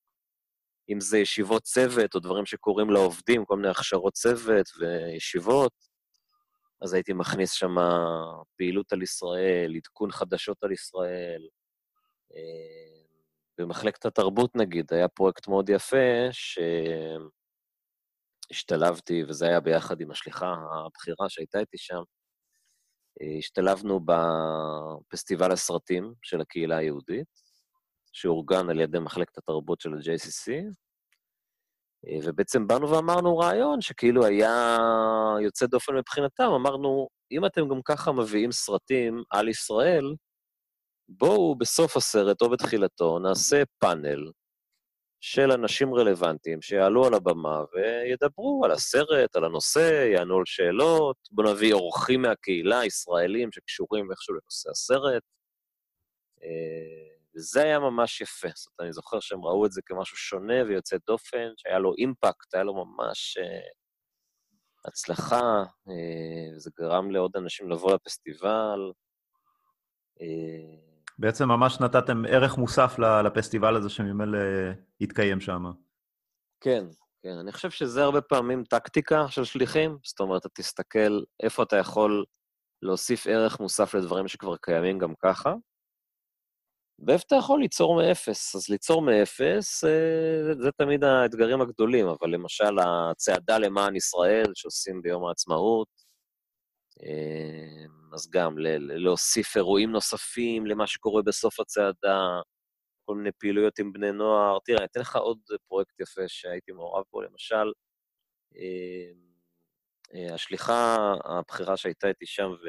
[0.92, 5.93] אם זה ישיבות צוות או דברים שקורים לעובדים, כל מיני הכשרות צוות וישיבות.
[6.84, 7.74] אז הייתי מכניס שם
[8.56, 11.48] פעילות על ישראל, עדכון חדשות על ישראל.
[12.34, 13.04] אה,
[13.58, 16.28] במחלקת התרבות, נגיד, היה פרויקט מאוד יפה,
[18.50, 20.54] שהשתלבתי, וזה היה ביחד עם השליחה
[20.86, 22.02] הבכירה שהייתה איתי שם,
[23.22, 27.40] אה, השתלבנו בפסטיבל הסרטים של הקהילה היהודית,
[28.12, 30.52] שאורגן על ידי מחלקת התרבות של ה-JCC,
[32.24, 34.76] ובעצם באנו ואמרנו רעיון שכאילו היה
[35.42, 40.14] יוצא דופן מבחינתם, אמרנו, אם אתם גם ככה מביאים סרטים על ישראל,
[41.08, 44.30] בואו בסוף הסרט או בתחילתו נעשה פאנל
[45.20, 51.52] של אנשים רלוונטיים שיעלו על הבמה וידברו על הסרט, על הנושא, יענו על שאלות, בואו
[51.52, 55.22] נביא אורחים מהקהילה, ישראלים שקשורים איכשהו לנושא הסרט.
[57.36, 58.48] וזה היה ממש יפה.
[58.54, 62.54] זאת אומרת, אני זוכר שהם ראו את זה כמשהו שונה ויוצא דופן, שהיה לו אימפקט,
[62.54, 63.74] היה לו ממש uh,
[64.88, 68.92] הצלחה, uh, וזה גרם לעוד אנשים לבוא לפסטיבל.
[70.18, 74.38] Uh, בעצם ממש נתתם ערך מוסף לפסטיבל הזה שממילא
[75.00, 75.62] התקיים שם.
[76.60, 76.84] כן,
[77.22, 81.76] כן, אני חושב שזה הרבה פעמים טקטיקה של שליחים, זאת אומרת, אתה תסתכל איפה אתה
[81.76, 82.24] יכול
[82.82, 85.54] להוסיף ערך מוסף לדברים שכבר קיימים גם ככה,
[87.06, 88.54] ואיפה אתה יכול ליצור מאפס.
[88.54, 95.26] אז ליצור מאפס, אה, זה תמיד האתגרים הגדולים, אבל למשל הצעדה למען ישראל שעושים ביום
[95.26, 95.88] העצמאות,
[97.02, 102.40] אה, אז גם להוסיף אירועים נוספים למה שקורה בסוף הצעדה,
[103.04, 104.58] כל מיני פעילויות עם בני נוער.
[104.64, 105.38] תראה, אני אתן לך עוד
[105.68, 107.72] פרויקט יפה שהייתי מעורב בו, למשל,
[108.56, 109.10] אה,
[110.14, 112.68] אה, השליחה הבכירה שהייתה איתי שם, ו...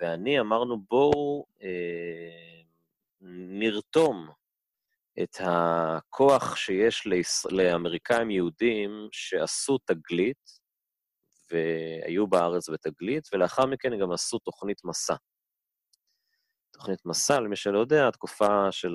[0.00, 2.61] ואני אמרנו, בואו אה,
[3.60, 4.30] נרתום
[5.22, 7.46] את הכוח שיש ליש...
[7.50, 10.62] לאמריקאים יהודים שעשו תגלית,
[11.50, 15.14] והיו בארץ בתגלית, ולאחר מכן גם עשו תוכנית מסע.
[16.72, 18.94] תוכנית מסע, למי שלא יודע, תקופה של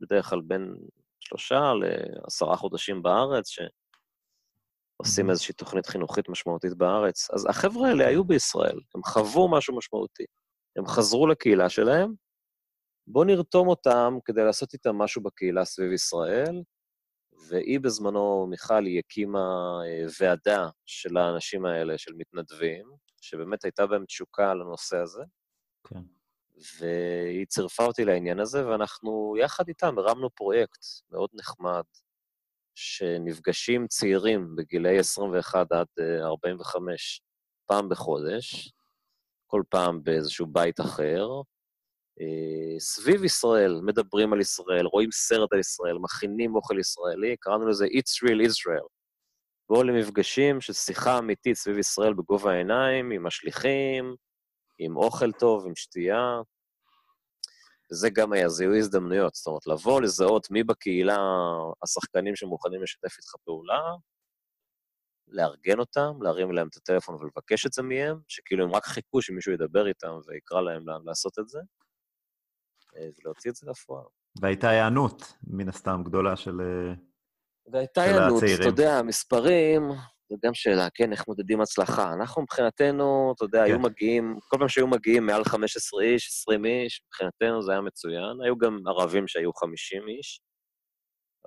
[0.00, 0.74] בדרך כלל בין
[1.20, 7.30] שלושה לעשרה חודשים בארץ, שעושים איזושהי תוכנית חינוכית משמעותית בארץ.
[7.30, 10.24] אז החבר'ה האלה היו בישראל, הם חוו משהו משמעותי.
[10.76, 12.14] הם חזרו לקהילה שלהם,
[13.10, 16.62] בואו נרתום אותם כדי לעשות איתם משהו בקהילה סביב ישראל,
[17.48, 22.86] והיא בזמנו, מיכל, היא הקימה אה, ועדה של האנשים האלה, של מתנדבים,
[23.20, 25.22] שבאמת הייתה בהם תשוקה לנושא הזה.
[25.84, 26.00] כן.
[26.78, 31.84] והיא צירפה אותי לעניין הזה, ואנחנו יחד איתם הרמנו פרויקט מאוד נחמד,
[32.74, 35.86] שנפגשים צעירים בגילאי 21 עד
[36.22, 37.26] 45 אה,
[37.66, 38.72] פעם בחודש,
[39.46, 41.28] כל פעם באיזשהו בית אחר,
[42.78, 48.28] סביב ישראל, מדברים על ישראל, רואים סרט על ישראל, מכינים אוכל ישראלי, קראנו לזה It's
[48.28, 48.88] Real Israel.
[49.68, 54.14] בואו למפגשים של שיחה אמיתית סביב ישראל בגובה העיניים, עם השליחים,
[54.78, 56.40] עם אוכל טוב, עם שתייה.
[57.92, 61.16] וזה גם היה זיהוי הזדמנויות, זאת אומרת, לבוא, לזהות מי בקהילה
[61.82, 63.80] השחקנים שמוכנים לשתף איתך פעולה,
[65.28, 69.52] לארגן אותם, להרים להם את הטלפון ולבקש את זה מהם, שכאילו הם רק חיכו שמישהו
[69.52, 71.58] ידבר איתם ויקרא להם לעשות את זה,
[72.98, 74.04] אה, ולהוציא את זה לפועל.
[74.40, 76.94] והייתה היענות, מן הסתם, גדולה של, אה,
[77.72, 79.82] והייתה היענות, אתה יודע, מספרים,
[80.30, 82.12] זו גם שאלה, כן, איך מודדים הצלחה.
[82.12, 83.64] אנחנו מבחינתנו, אתה יודע, כן.
[83.64, 88.42] היו מגיעים, כל פעם שהיו מגיעים מעל 15 איש, 20 איש, מבחינתנו זה היה מצוין.
[88.44, 90.40] היו גם ערבים שהיו 50 איש,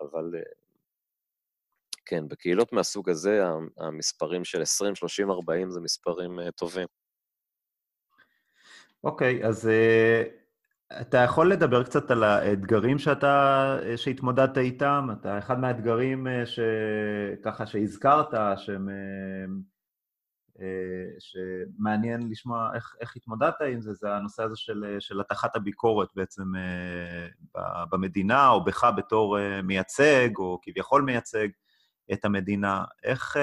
[0.01, 0.41] אבל אה,
[2.05, 3.43] כן, בקהילות מהסוג הזה,
[3.77, 6.87] המספרים של 20, 30, 40 זה מספרים טובים.
[9.03, 9.69] אוקיי, okay, אז
[11.01, 15.07] אתה יכול לדבר קצת על האתגרים שאתה, שהתמודדת איתם?
[15.19, 18.27] אתה אחד מהאתגרים אה, שככה שהזכרת,
[18.57, 19.45] שהם, אה,
[20.61, 26.09] אה, שמעניין לשמוע איך, איך התמודדת עם זה, זה הנושא הזה של, של הטחת הביקורת
[26.15, 26.43] בעצם
[27.91, 31.47] במדינה, או בך בתור מייצג, או כביכול מייצג
[32.13, 32.83] את המדינה.
[33.03, 33.37] איך,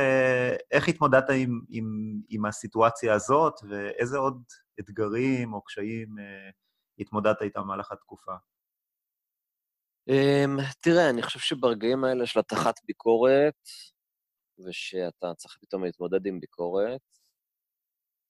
[0.71, 4.43] איך התמודדת עם, עם, עם הסיטואציה הזאת, ואיזה עוד
[4.81, 6.09] אתגרים או קשיים
[6.99, 8.33] התמודדת איתם במהלך התקופה?
[10.11, 13.69] Um, תראה, אני חושב שברגעים האלה של הטחת ביקורת,
[14.67, 17.01] ושאתה צריך פתאום להתמודד עם ביקורת,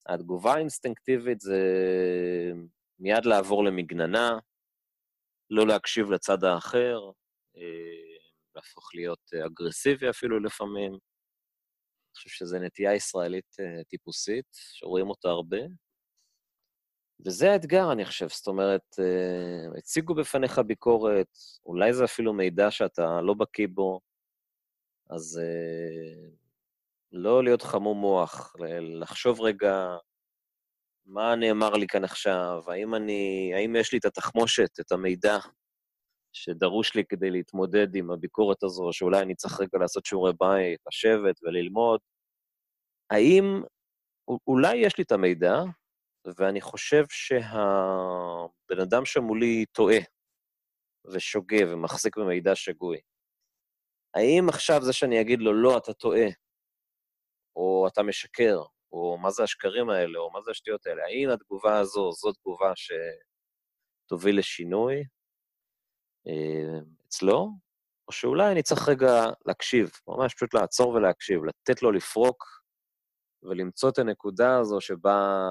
[0.07, 1.61] התגובה האינסטינקטיבית זה
[2.99, 4.39] מיד לעבור למגננה,
[5.49, 6.99] לא להקשיב לצד האחר,
[7.57, 8.17] אה,
[8.55, 10.91] להפוך להיות אגרסיבי אפילו לפעמים.
[10.91, 15.57] אני חושב שזו נטייה ישראלית אה, טיפוסית, שרואים אותה הרבה.
[17.25, 18.27] וזה האתגר, אני חושב.
[18.29, 23.99] זאת אומרת, אה, הציגו בפניך ביקורת, אולי זה אפילו מידע שאתה לא בקיא בו,
[25.09, 26.29] אז אה,
[27.11, 28.55] לא להיות חמום מוח,
[28.99, 29.97] לחשוב רגע
[31.05, 35.37] מה נאמר לי כאן עכשיו, האם אני, האם יש לי את התחמושת, את המידע
[36.33, 41.35] שדרוש לי כדי להתמודד עם הביקורת הזו, שאולי אני צריך רגע לעשות שיעורי בית, לשבת
[41.43, 41.99] וללמוד.
[43.09, 43.61] האם,
[44.47, 45.63] אולי יש לי את המידע,
[46.25, 49.97] ואני חושב שהבן אדם שמולי טועה
[51.13, 52.97] ושוגה ומחזיק במידע שגוי.
[54.15, 56.27] האם עכשיו זה שאני אגיד לו, לא, אתה טועה,
[57.55, 61.79] או אתה משקר, או מה זה השקרים האלה, או מה זה השטויות האלה, האם התגובה
[61.79, 62.73] הזו, זו תגובה
[64.05, 65.03] שתוביל לשינוי
[66.27, 67.49] אה, אצלו,
[68.07, 72.58] או שאולי אני צריך רגע להקשיב, ממש פשוט לעצור ולהקשיב, לתת לו לפרוק
[73.43, 75.47] ולמצוא את הנקודה הזו שבה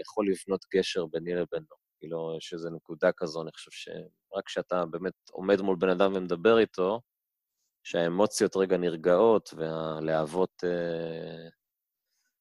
[0.00, 1.66] יכול לבנות גשר ביני לבינו.
[1.98, 6.58] כאילו, יש איזו נקודה כזו, אני חושב שרק כשאתה באמת עומד מול בן אדם ומדבר
[6.58, 7.00] איתו,
[7.82, 11.48] שהאמוציות רגע נרגעות והלהבות אה,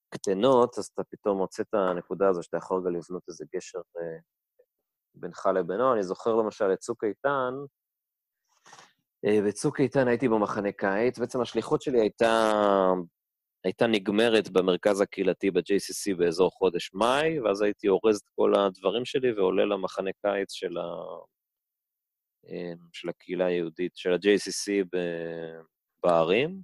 [0.10, 4.20] קטנות, אז אתה פתאום מוצא את הנקודה הזו שאתה יכול רגע לבנות איזה גשר אה,
[5.16, 5.94] בינך לבינו.
[5.94, 7.54] אני זוכר למשל את צוק איתן,
[9.26, 11.20] אה, בצוק איתן הייתי במחנה קיץ.
[11.20, 12.52] בעצם השליחות שלי הייתה,
[13.64, 19.32] הייתה נגמרת במרכז הקהילתי ב-JCC באזור חודש מאי, ואז הייתי אורז את כל הדברים שלי
[19.32, 20.86] ועולה למחנה קיץ של, ה...
[22.50, 24.98] אה, של הקהילה היהודית, של ה-JCC ב...
[26.04, 26.62] בערים.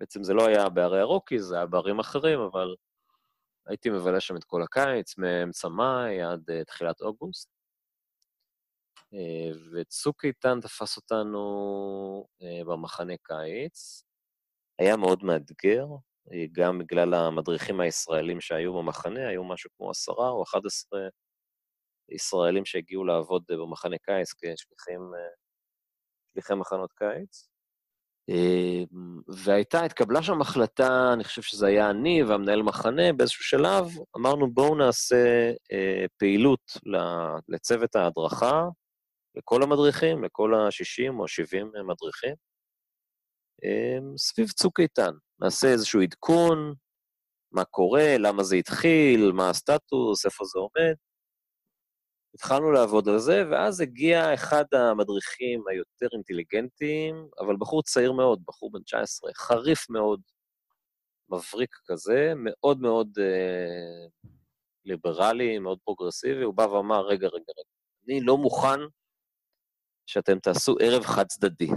[0.00, 2.74] בעצם זה לא היה בערי הרוקי, זה היה בערים אחרים, אבל
[3.66, 7.48] הייתי מבלה שם את כל הקיץ, מאמצע מאי עד uh, תחילת אוגוסט.
[8.96, 14.04] Uh, וצוק איתן תפס אותנו uh, במחנה קיץ.
[14.82, 15.86] היה מאוד מאתגר,
[16.52, 21.00] גם בגלל המדריכים הישראלים שהיו במחנה, היו משהו כמו עשרה או אחד עשרה
[22.08, 24.92] ישראלים שהגיעו לעבוד במחנה קיץ כשליחי
[26.54, 27.48] מחנות קיץ.
[28.28, 33.84] אמ, והייתה, התקבלה שם החלטה, אני חושב שזה היה אני והמנהל מחנה, באיזשהו שלב
[34.16, 36.72] אמרנו, בואו נעשה אה, פעילות
[37.48, 38.64] לצוות ההדרכה,
[39.34, 42.51] לכל המדריכים, לכל ה-60 או 70 מדריכים, אה,
[44.16, 45.10] סביב צוק איתן.
[45.40, 46.74] נעשה איזשהו עדכון,
[47.52, 50.94] מה קורה, למה זה התחיל, מה הסטטוס, איפה זה עומד.
[52.34, 58.72] התחלנו לעבוד על זה, ואז הגיע אחד המדריכים היותר אינטליגנטיים, אבל בחור צעיר מאוד, בחור
[58.72, 60.20] בן 19, חריף מאוד,
[61.28, 64.06] מבריק כזה, מאוד מאוד אה,
[64.84, 67.70] ליברלי, מאוד פרוגרסיבי, הוא בא ואמר, רגע, רגע, רגע,
[68.08, 68.80] אני לא מוכן
[70.06, 71.68] שאתם תעשו ערב חד-צדדי.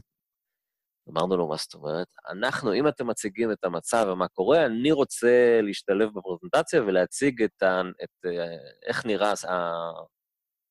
[1.09, 2.07] אמרנו לו, מה זאת אומרת?
[2.29, 7.81] אנחנו, אם אתם מציגים את המצב ומה קורה, אני רוצה להשתלב בפרזנטציה ולהציג את, ה,
[8.03, 9.33] את אה, איך נראה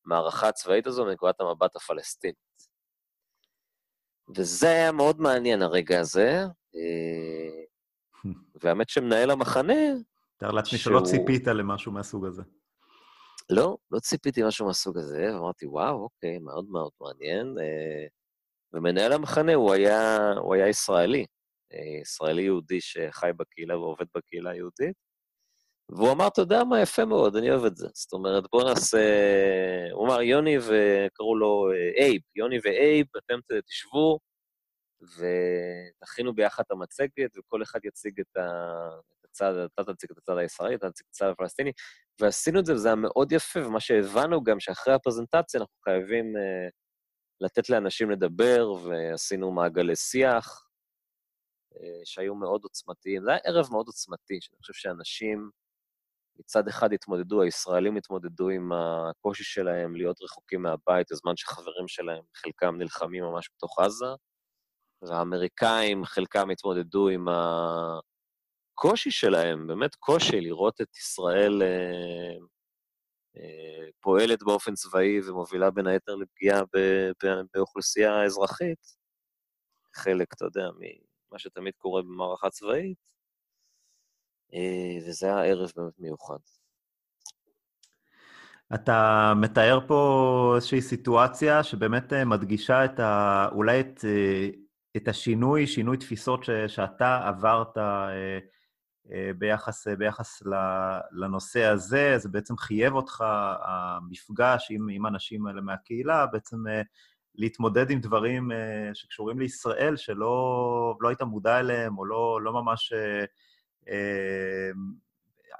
[0.07, 2.37] המערכה הצבאית הזו מנקודת המבט הפלסטינית.
[4.37, 6.45] וזה היה מאוד מעניין, הרגע הזה.
[6.77, 7.65] אה,
[8.63, 9.75] והאמת שמנהל המחנה...
[10.37, 12.43] תאר לעצמי שלא ציפית למשהו מהסוג הזה.
[13.51, 17.57] לא, לא ציפיתי משהו מהסוג הזה, ואמרתי, וואו, אוקיי, מאוד מאוד מעניין.
[18.75, 21.27] אה, ומנהל המחנה, הוא היה, הוא היה ישראלי,
[21.73, 24.97] אה, ישראלי יהודי שחי בקהילה ועובד בקהילה היהודית,
[25.89, 27.89] והוא אמר, אתה יודע מה, יפה מאוד, אני אוהב את זה.
[27.95, 28.99] זאת אומרת, בוא נעשה...
[29.93, 34.19] הוא אמר, יוני וקראו לו אה, אייב, יוני ואייב, אתם תשבו
[35.03, 38.37] ותכינו ביחד את המצגת, וכל אחד יציג את
[39.25, 41.73] הצד, אתה תציג את הצד הישראלי, אתה תציג את הצד הפלסטיני,
[42.21, 46.71] ועשינו את זה, וזה היה מאוד יפה, ומה שהבנו גם, שאחרי הפרזנטציה אנחנו חייבים uh,
[47.41, 50.69] לתת לאנשים לדבר, ועשינו מעגלי שיח,
[51.75, 53.23] uh, שהיו מאוד עוצמתיים.
[53.25, 55.51] זה היה ערב מאוד עוצמתי, שאני חושב שאנשים...
[56.39, 62.77] מצד אחד התמודדו, הישראלים התמודדו עם הקושי שלהם להיות רחוקים מהבית בזמן שחברים שלהם, חלקם
[62.79, 64.07] נלחמים ממש בתוך עזה,
[65.03, 67.27] והאמריקאים, חלקם התמודדו עם
[68.75, 72.39] הקושי שלהם, באמת קושי לראות את ישראל אה, אה,
[74.01, 76.63] פועלת באופן צבאי ומובילה בין היתר לפגיעה
[77.55, 79.05] באוכלוסייה אזרחית,
[79.95, 82.99] חלק, אתה יודע, ממה שתמיד קורה במערכה צבאית,
[84.55, 86.39] אה, וזה היה ערב באמת מיוחד.
[88.75, 93.49] אתה מתאר פה איזושהי סיטואציה שבאמת אה, מדגישה את ה...
[93.53, 94.49] אולי את, אה,
[94.97, 97.79] את השינוי, שינוי תפיסות ש, שאתה עברת
[99.39, 100.43] ביחס, ביחס
[101.13, 103.25] לנושא הזה, זה בעצם חייב אותך,
[103.63, 106.65] המפגש עם, עם האנשים האלה מהקהילה, בעצם
[107.35, 108.51] להתמודד עם דברים
[108.95, 112.93] שקשורים לישראל, שלא לא היית מודע אליהם, או לא, לא ממש
[113.89, 114.95] אמ,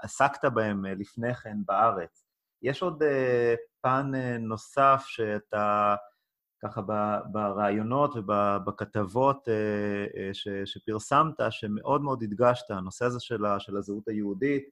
[0.03, 2.25] עסקת בהם אה, לפני כן בארץ.
[2.63, 5.97] יש עוד אה, פן אה, נוסף שאתה,
[6.63, 6.81] ככה
[7.33, 9.49] ברעיונות ובכתבות
[10.65, 14.69] שפרסמת, שמאוד מאוד הדגשת, הנושא הזה של, של הזהות היהודית,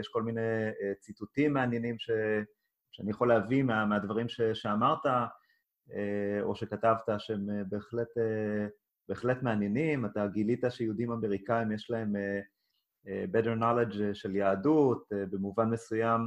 [0.00, 0.40] יש כל מיני
[1.00, 2.10] ציטוטים מעניינים ש,
[2.92, 5.06] שאני יכול להביא מה, מהדברים ש, שאמרת
[6.42, 8.08] או שכתבת, שהם בהחלט,
[9.08, 10.06] בהחלט מעניינים.
[10.06, 12.16] אתה גילית שיהודים אמריקאים יש להם
[13.08, 16.20] אה, better knowledge אה, של יהדות, אה, במובן מסוים,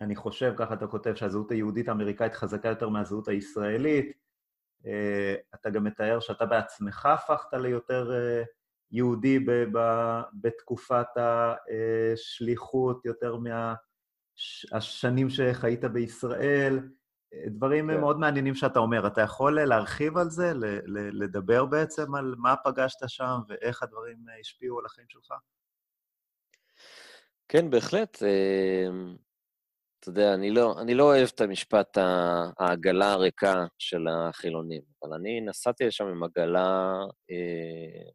[0.00, 4.12] אני חושב, ככה אתה כותב, שהזהות היהודית האמריקאית חזקה יותר מהזהות הישראלית.
[5.54, 8.10] אתה גם מתאר שאתה בעצמך הפכת ליותר
[8.90, 9.38] יהודי
[10.40, 13.36] בתקופת השליחות, יותר
[14.76, 16.78] מהשנים שחיית בישראל.
[17.46, 18.00] דברים כן.
[18.00, 19.06] מאוד מעניינים שאתה אומר.
[19.06, 20.52] אתה יכול להרחיב על זה,
[21.12, 25.32] לדבר בעצם על מה פגשת שם ואיך הדברים השפיעו על החיים שלך?
[27.48, 28.22] כן, בהחלט.
[30.00, 31.98] אתה יודע, אני לא, אני לא אוהב את המשפט
[32.58, 36.92] העגלה הריקה של החילונים, אבל אני נסעתי לשם עם עגלה
[37.30, 38.10] אה,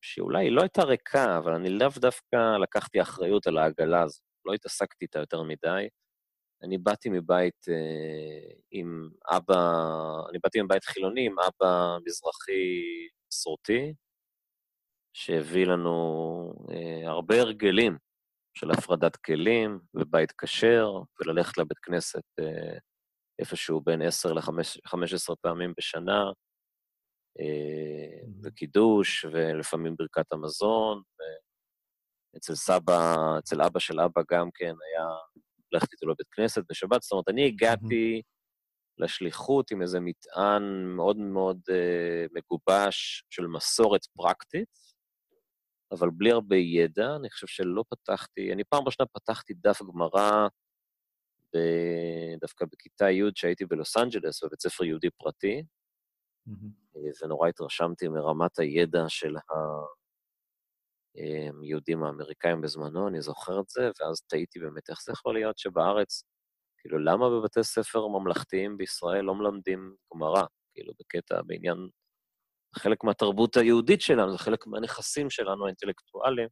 [0.00, 4.20] שאולי לא הייתה ריקה, אבל אני לאו דווקא לקחתי אחריות על העגלה הזו.
[4.44, 5.88] לא התעסקתי איתה יותר מדי.
[6.62, 9.54] אני באתי מבית אה, עם אבא,
[10.30, 12.82] אני באתי מבית חילוני עם אבא מזרחי
[13.32, 13.94] מסורתי,
[15.12, 15.94] שהביא לנו
[16.70, 18.03] אה, הרבה הרגלים
[18.54, 20.88] של הפרדת כלים ובית כשר,
[21.20, 22.78] וללכת לבית כנסת אה,
[23.38, 26.22] איפשהו בין 10 ל-15 פעמים בשנה,
[27.40, 31.02] אה, וקידוש, ולפעמים ברכת המזון.
[32.36, 35.06] אצל סבא, אצל אבא של אבא גם כן היה
[35.72, 37.02] ללכת איתו לבית כנסת בשבת.
[37.02, 38.22] זאת אומרת, אני הגעתי
[38.98, 40.62] לשליחות עם איזה מטען
[40.96, 44.93] מאוד מאוד uh, מגובש של מסורת פרקטית,
[45.92, 47.16] אבל בלי הרבה ידע.
[47.16, 50.48] אני חושב שלא פתחתי, אני פעם ראשונה פתחתי דף גמרא
[52.40, 55.62] דווקא בכיתה י' שהייתי בלוס אנג'לס, בבית ספר יהודי פרטי,
[56.48, 56.98] mm-hmm.
[57.24, 59.36] ונורא התרשמתי מרמת הידע של
[61.14, 66.24] היהודים האמריקאים בזמנו, אני זוכר את זה, ואז תהיתי באמת איך זה יכול להיות שבארץ,
[66.78, 70.42] כאילו, למה בבתי ספר ממלכתיים בישראל לא מלמדים גמרא?
[70.74, 71.88] כאילו, בקטע, בעניין,
[72.74, 76.48] חלק מהתרבות היהודית שלנו, זה חלק מהנכסים שלנו, האינטלקטואליים.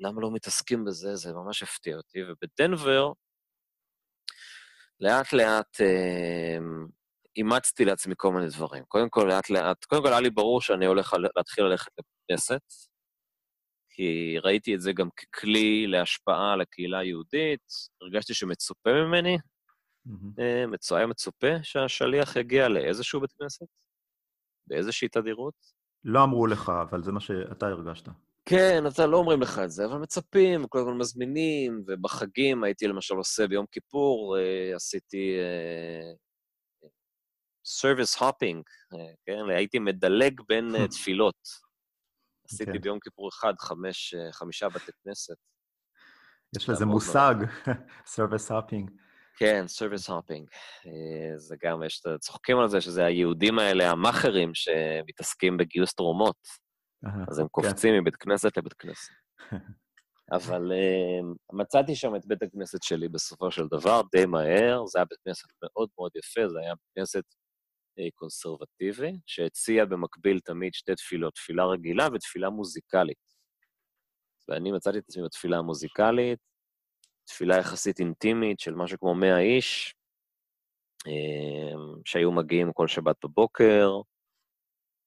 [0.00, 1.16] למה לא מתעסקים בזה?
[1.16, 2.18] זה ממש הפתיע אותי.
[2.22, 3.12] ובדנבר,
[5.00, 6.58] לאט-לאט אה,
[7.36, 8.84] אימצתי לעצמי כל מיני דברים.
[8.84, 12.62] קודם כל, לאט-לאט, קודם כל היה לי ברור שאני הולך להתחיל ללכת לכנסת,
[13.90, 19.38] כי ראיתי את זה גם ככלי להשפעה על הקהילה היהודית, הרגשתי שמצופה ממני,
[20.08, 20.96] mm-hmm.
[20.96, 23.66] היה מצופה שהשליח יגיע לאיזשהו בית כנסת,
[24.66, 25.54] באיזושהי תדירות.
[26.04, 28.08] לא אמרו לך, אבל זה מה שאתה הרגשת.
[28.44, 33.14] כן, אתה לא אומרים לך את זה, אבל מצפים, כל הזמן מזמינים, ובחגים הייתי למשל
[33.14, 35.36] עושה ביום כיפור, אה, עשיתי
[37.64, 38.62] service uh, hopping,
[38.94, 38.96] uh,
[39.26, 39.50] כן?
[39.56, 41.48] הייתי מדלג בין uh, תפילות.
[42.44, 42.80] עשיתי כן.
[42.80, 45.36] ביום כיפור אחד חמש, חמישה בתי כנסת.
[46.56, 47.34] יש לזה מושג,
[48.06, 48.90] סרוויס הופינג.
[49.36, 50.48] כן, סרוויס הופינג.
[51.36, 56.36] זה גם, יש, צוחקים על זה שזה היהודים האלה, המאכערים, שמתעסקים בגיוס תרומות.
[57.28, 57.50] אז הם כן.
[57.50, 59.12] קופצים מבית כנסת לבית כנסת.
[60.32, 65.04] אבל uh, מצאתי שם את בית הכנסת שלי בסופו של דבר, די מהר, זה היה
[65.04, 67.24] בית כנסת מאוד מאוד יפה, זה היה בית כנסת
[68.00, 73.26] uh, קונסרבטיבי, שהציע במקביל תמיד שתי תפילות, תפילה רגילה ותפילה מוזיקלית.
[74.48, 76.38] ואני מצאתי את עצמי בתפילה המוזיקלית,
[77.26, 79.94] תפילה יחסית אינטימית של משהו כמו 100 איש,
[81.08, 83.90] uh, שהיו מגיעים כל שבת בבוקר,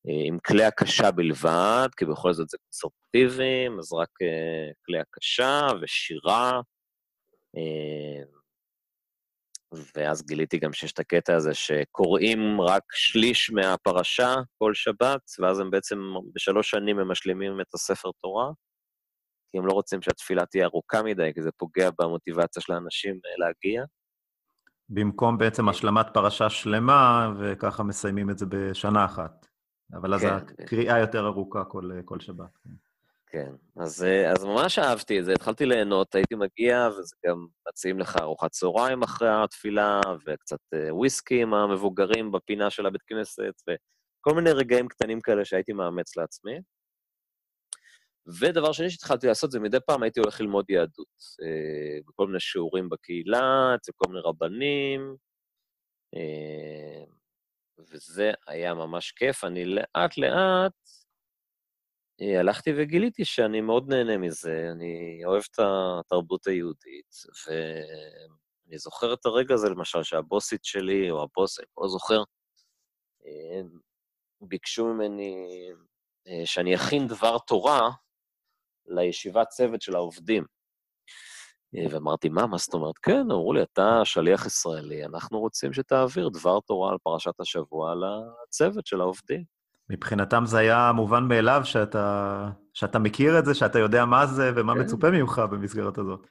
[0.08, 5.68] אה, עם כלי הקשה בלבד, כי בכל זאת זה קונסרפטיביים, אז רק uh, כלי הקשה
[5.82, 6.62] ושירה.
[9.96, 15.72] ואז גיליתי גם שיש את הקטע הזה שקוראים רק שליש מהפרשה כל שבת, ואז הם
[15.72, 16.00] בעצם
[16.36, 18.52] בשלוש שנים הם משלימים את הספר תורה,
[19.52, 23.84] כי הם לא רוצים שהתפילה תהיה ארוכה מדי, כי זה פוגע במוטיבציה של האנשים להגיע.
[24.90, 29.48] במקום בעצם השלמת פרשה שלמה, וככה מסיימים את זה בשנה אחת.
[29.94, 30.34] אבל אז כן.
[30.64, 32.58] הקריאה יותר ארוכה כל, כל שבת.
[32.64, 32.70] כן.
[33.32, 38.18] כן, אז, אז ממש אהבתי את זה, התחלתי ליהנות, הייתי מגיע, וזה גם מציעים לך
[38.22, 44.52] ארוחת צהריים אחרי התפילה, וקצת אה, וויסקי עם המבוגרים בפינה של הבית כנסת, וכל מיני
[44.52, 46.60] רגעים קטנים כאלה שהייתי מאמץ לעצמי.
[48.40, 52.90] ודבר שני שהתחלתי לעשות זה מדי פעם הייתי הולך ללמוד יהדות, אה, בכל מיני שיעורים
[52.90, 55.16] בקהילה, אצל כל מיני רבנים,
[56.16, 57.04] אה,
[57.80, 59.44] וזה היה ממש כיף.
[59.44, 60.74] אני לאט-לאט
[62.22, 67.16] אה, הלכתי וגיליתי שאני מאוד נהנה מזה, אני אוהב את התרבות היהודית,
[67.48, 72.24] ואני זוכר את הרגע הזה, למשל, שהבוסית שלי, או הבוס, אני לא זוכר,
[74.42, 75.48] ביקשו ממני
[76.46, 77.90] שאני אכין דבר תורה
[78.90, 80.44] לישיבת צוות של העובדים.
[81.76, 82.98] אה, ואמרתי, מה, מה זאת אומרת?
[82.98, 88.86] כן, אמרו לי, אתה שליח ישראלי, אנחנו רוצים שתעביר דבר תורה על פרשת השבוע לצוות
[88.86, 89.44] של העובדים.
[89.90, 94.74] מבחינתם זה היה מובן מאליו שאתה, שאתה מכיר את זה, שאתה יודע מה זה ומה
[94.74, 94.80] כן.
[94.82, 96.28] מצופה ממך במסגרת הזאת.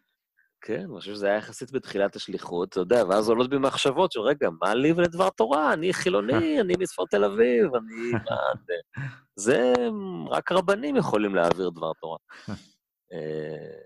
[0.61, 4.21] כן, אני חושב שזה היה יחסית בתחילת השליחות, אתה יודע, ואז עולות בי מחשבות של,
[4.21, 5.73] רגע, מה לי ולדבר תורה?
[5.73, 8.13] אני חילוני, אני מצפון תל אביב, אני...
[8.13, 8.37] מה
[8.67, 8.75] זה?
[9.37, 9.73] זה
[10.31, 12.19] רק רבנים יכולים להעביר דבר תורה.
[13.13, 13.79] אה,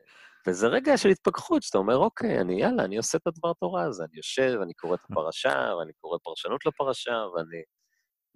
[0.47, 4.05] וזה רגע של התפכחות, שאתה אומר, אוקיי, אני, יאללה, אני עושה את הדבר תורה הזה.
[4.05, 7.63] אני יושב, אני קורא את הפרשה, ואני קורא פרשנות לפרשה, ואני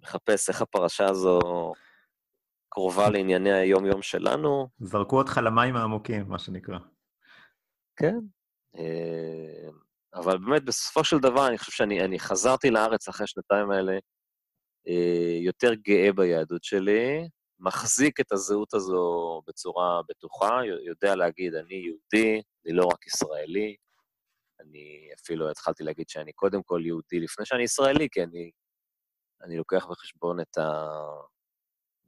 [0.03, 1.39] מחפש איך הפרשה הזו
[2.69, 4.67] קרובה לענייני היום-יום שלנו.
[4.79, 6.77] זרקו אותך למים העמוקים, מה שנקרא.
[7.97, 8.19] כן.
[8.77, 9.69] אה,
[10.13, 13.97] אבל באמת, בסופו של דבר, אני חושב שאני חזרתי לארץ אחרי השנתיים האלה
[14.87, 17.29] אה, יותר גאה ביהדות שלי,
[17.59, 23.75] מחזיק את הזהות הזו בצורה בטוחה, יודע להגיד, אני יהודי, אני לא רק ישראלי,
[24.59, 28.51] אני אפילו התחלתי להגיד שאני קודם כל יהודי לפני שאני ישראלי, כי אני,
[29.43, 30.89] אני לוקח בחשבון את ה...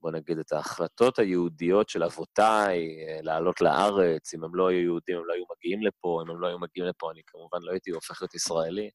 [0.02, 5.18] בוא נגיד, את ההחלטות היהודיות של אבותיי אה, לעלות לארץ, אם הם לא היו יהודים,
[5.18, 7.92] הם לא היו מגיעים לפה, אם הם לא היו מגיעים לפה, אני כמובן לא הייתי
[7.92, 8.90] הופך להיות ישראלי.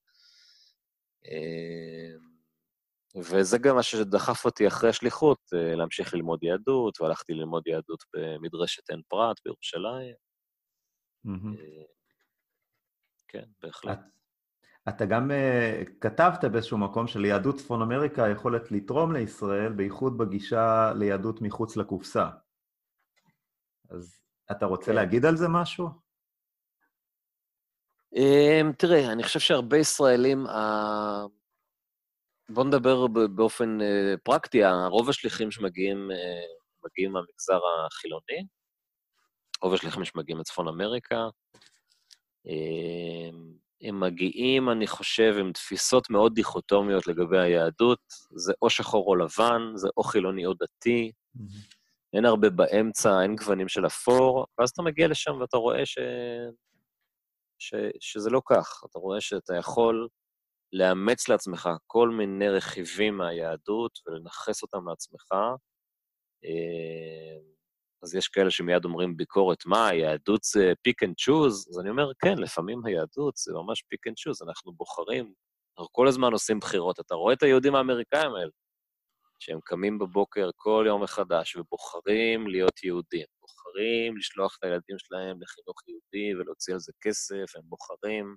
[1.26, 2.18] אה,
[3.16, 8.90] וזה גם מה שדחף אותי אחרי השליחות, אה, להמשיך ללמוד יהדות, והלכתי ללמוד יהדות במדרשת
[8.90, 10.14] עין פרת בירושלים.
[13.28, 13.98] כן, בהחלט.
[14.88, 21.42] אתה גם uh, כתבת באיזשהו מקום שליהדות צפון אמריקה היכולת לתרום לישראל, בייחוד בגישה ליהדות
[21.42, 22.28] מחוץ לקופסה.
[23.90, 24.20] אז
[24.50, 24.94] אתה רוצה כן.
[24.94, 25.88] להגיד על זה משהו?
[28.14, 31.28] Um, תראה, אני חושב שהרבה ישראלים, uh,
[32.48, 34.60] בואו נדבר באופן uh, פרקטי,
[34.90, 38.46] רוב השליחים שמגיעים uh, מגיעים מהמגזר החילוני,
[39.62, 41.28] רוב השליחים שמגיעים מצפון אמריקה,
[42.46, 48.00] uh, הם מגיעים, אני חושב, עם תפיסות מאוד דיכוטומיות לגבי היהדות.
[48.36, 51.74] זה או שחור או לבן, זה או חילוני או דתי, mm-hmm.
[52.12, 55.98] אין הרבה באמצע, אין גוונים של אפור, ואז אתה מגיע לשם ואתה רואה ש...
[57.58, 57.74] ש...
[58.00, 58.82] שזה לא כך.
[58.90, 60.08] אתה רואה שאתה יכול
[60.72, 65.32] לאמץ לעצמך כל מיני רכיבים מהיהדות ולנכס אותם לעצמך.
[68.04, 71.68] אז יש כאלה שמיד אומרים ביקורת, מה, היהדות זה pick and choose?
[71.70, 75.32] אז אני אומר, כן, לפעמים היהדות זה ממש pick and choose, אנחנו בוחרים,
[75.78, 77.00] אנחנו כל הזמן עושים בחירות.
[77.00, 78.50] אתה רואה את היהודים האמריקאים האלה,
[79.38, 85.76] שהם קמים בבוקר כל יום מחדש ובוחרים להיות יהודים, בוחרים לשלוח את הילדים שלהם לחינוך
[85.88, 88.36] יהודי ולהוציא על זה כסף, הם בוחרים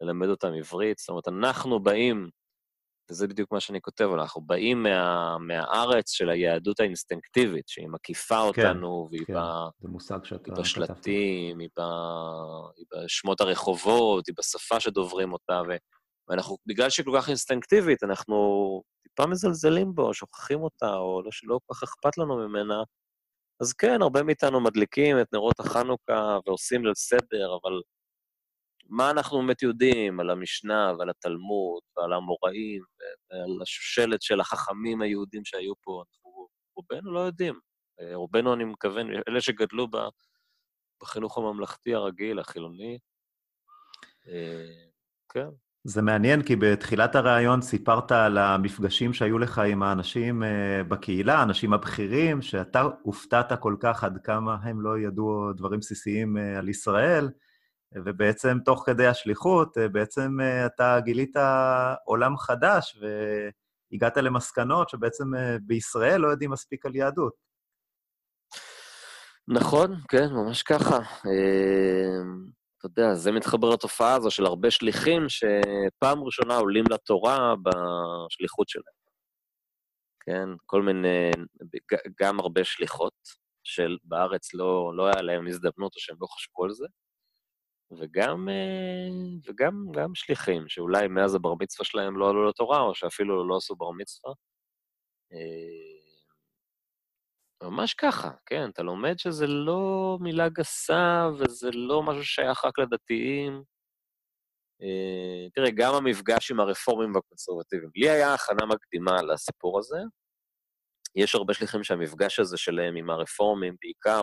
[0.00, 0.98] ללמד אותם עברית.
[0.98, 2.30] זאת אומרת, אנחנו באים
[3.10, 8.66] וזה בדיוק מה שאני כותב, אנחנו באים מה, מהארץ של היהדות האינסטינקטיבית, שהיא מקיפה כן,
[8.66, 9.32] אותנו, והיא כן,
[10.46, 11.80] היא בשלטים, היא, ב,
[12.76, 15.76] היא בשמות הרחובות, היא בשפה שדוברים אותה, ו,
[16.28, 18.36] ואנחנו, בגלל שהיא כל כך אינסטינקטיבית, אנחנו
[19.02, 22.82] טיפה מזלזלים בו, שוכחים אותה, או לא, שלא כל כך אכפת לנו ממנה.
[23.60, 27.80] אז כן, הרבה מאיתנו מדליקים את נרות החנוכה ועושים ליל סדר, אבל
[28.90, 32.82] מה אנחנו באמת יודעים על המשנה ועל התלמוד ועל המוראים
[33.30, 36.02] ועל השושלת של החכמים היהודים שהיו פה?
[36.08, 37.60] אנחנו רובנו לא יודעים.
[38.00, 39.88] אה, רובנו, אני מכוון, אלה שגדלו
[41.02, 42.98] בחינוך הממלכתי הרגיל, החילוני,
[44.28, 44.88] אה,
[45.32, 45.48] כן.
[45.84, 51.72] זה מעניין, כי בתחילת הראיון סיפרת על המפגשים שהיו לך עם האנשים אה, בקהילה, האנשים
[51.72, 57.28] הבכירים, שאתה הופתעת כל כך עד כמה הם לא ידעו דברים בסיסיים על ישראל.
[57.94, 61.36] ובעצם תוך כדי השליחות, אה, בעצם אה, אתה גילית
[62.04, 67.32] עולם חדש והגעת למסקנות שבעצם אה, בישראל לא יודעים מספיק על יהדות.
[69.48, 70.98] נכון, כן, ממש ככה.
[72.78, 79.00] אתה יודע, זה מתחבר לתופעה הזו של הרבה שליחים שפעם ראשונה עולים לתורה בשליחות שלהם.
[80.20, 81.30] כן, כל מיני,
[82.20, 83.14] גם הרבה שליחות,
[83.64, 86.86] של בארץ לא, לא היה להם הזדמנות או שהם לא חשבו על זה,
[87.98, 89.08] וגם, אה,
[89.46, 93.76] וגם גם שליחים, שאולי מאז הבר מצווה שלהם לא עלו לתורה, או שאפילו לא עשו
[93.76, 94.32] בר מצווה.
[95.32, 96.00] אה,
[97.62, 103.62] ממש ככה, כן, אתה לומד שזה לא מילה גסה וזה לא משהו ששייך רק לדתיים.
[104.82, 107.90] אה, תראה, גם המפגש עם הרפורמים והקונסרבטיבים.
[107.96, 109.98] לי היה הכנה מקדימה לסיפור הזה.
[111.16, 114.22] יש הרבה שליחים שהמפגש הזה שלהם עם הרפורמים, בעיקר,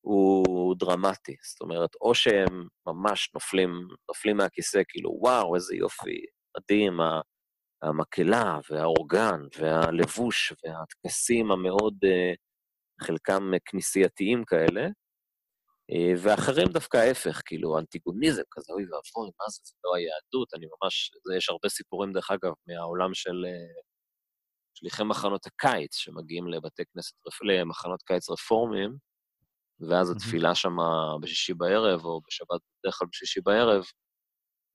[0.00, 1.36] הוא דרמטי.
[1.52, 3.70] זאת אומרת, או שהם ממש נופלים,
[4.08, 6.20] נופלים מהכיסא, כאילו, וואו, איזה יופי,
[6.56, 7.00] מדהים,
[7.82, 12.32] המקהלה והאורגן והלבוש והטקסים המאוד, אה,
[13.06, 14.86] חלקם כנסייתיים כאלה,
[15.90, 20.66] אה, ואחרים דווקא ההפך, כאילו, אנטיגוניזם כזה, אוי ואבוי, מה זה, זה לא היהדות, אני
[20.66, 23.82] ממש, זה, יש הרבה סיפורים, דרך אגב, מהעולם של אה,
[24.74, 28.96] שליחי מחנות הקיץ, שמגיעים לבתי כנסת, למחנות קיץ רפורמיים,
[29.80, 30.76] ואז התפילה שם
[31.20, 33.84] בשישי בערב, או בשבת בדרך כלל בשישי בערב,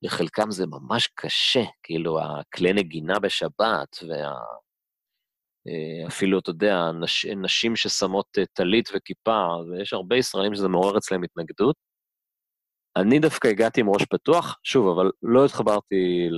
[0.01, 4.33] לחלקם זה ממש קשה, כאילו, הכלי נגינה בשבת, וה...
[5.67, 7.25] אה, אפילו, אתה יודע, נש...
[7.25, 11.75] נשים ששמות אה, טלית וכיפה, ויש הרבה ישראלים שזה מעורר אצלם התנגדות.
[12.97, 16.29] אני דווקא הגעתי עם ראש פתוח, שוב, אבל לא התחברתי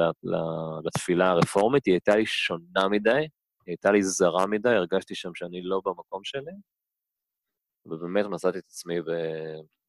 [0.85, 3.27] לתפילה הרפורמית, היא הייתה לי שונה מדי, היא
[3.67, 6.51] הייתה לי זרה מדי, הרגשתי שם שאני לא במקום שלי.
[7.85, 8.95] ובאמת מצאתי את עצמי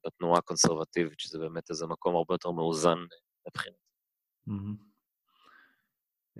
[0.06, 2.98] בתנועה הקונסרבטיבית, שזה באמת איזה מקום הרבה יותר מאוזן
[3.48, 3.86] מבחינתי.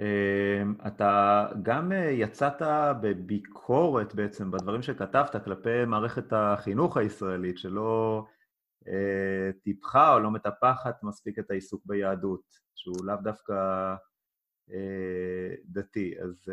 [0.01, 2.63] אמ, אתה גם אה, יצאת
[3.03, 8.25] בביקורת בעצם בדברים שכתבת כלפי מערכת החינוך הישראלית, שלא
[8.89, 12.43] אה, טיפחה או לא מטפחת מספיק את העיסוק ביהדות,
[12.75, 13.53] שהוא לאו דווקא
[14.71, 16.15] אה, דתי.
[16.23, 16.49] אז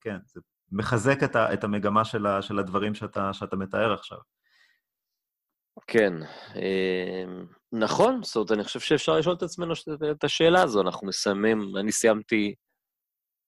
[0.00, 0.40] כן, זה
[0.72, 4.18] מחזק את, ה, את המגמה של, ה, של הדברים שאתה, שאתה מתאר עכשיו.
[5.86, 6.12] כן,
[6.54, 9.74] אמ, נכון, זאת אומרת, אני חושב שאפשר לשאול את עצמנו
[10.10, 10.80] את השאלה הזו.
[10.80, 12.54] אנחנו מסיימים, אני סיימתי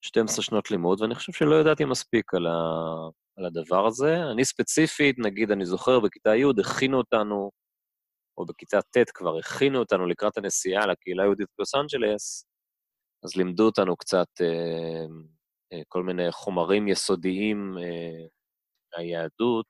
[0.04, 2.52] 12 שנות לימוד, ואני חושב שלא ידעתי מספיק על, ה,
[3.36, 4.16] על הדבר הזה.
[4.32, 7.50] אני ספציפית, נגיד, אני זוכר, בכיתה י' הכינו אותנו,
[8.38, 12.46] או בכיתה ט' כבר הכינו אותנו לקראת הנסיעה לקהילה היהודית בלוס אנג'לס,
[13.24, 15.06] אז לימדו אותנו קצת אה,
[15.88, 18.26] כל מיני חומרים יסודיים אה,
[18.96, 19.66] מהיהדות,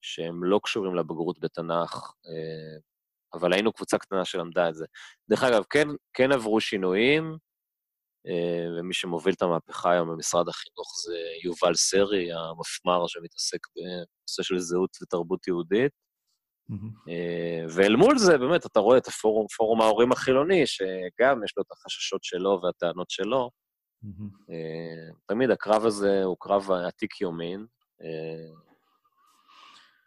[0.00, 2.78] שהם לא קשורים לבגרות בתנ"ך, אה,
[3.34, 4.86] אבל היינו קבוצה קטנה שלמדה את זה.
[5.30, 7.36] דרך אגב, כן, כן עברו שינויים,
[8.26, 14.58] אה, ומי שמוביל את המהפכה היום במשרד החינוך זה יובל סרי, המפמ"ר שמתעסק בנושא של
[14.58, 15.92] זהות ותרבות יהודית.
[16.72, 17.10] Mm-hmm.
[17.74, 21.72] ואל מול זה, באמת, אתה רואה את הפורום, פורום ההורים החילוני, שגם יש לו את
[21.72, 23.50] החששות שלו והטענות שלו.
[24.04, 24.52] Mm-hmm.
[25.26, 27.66] תמיד הקרב הזה הוא קרב עתיק יומין.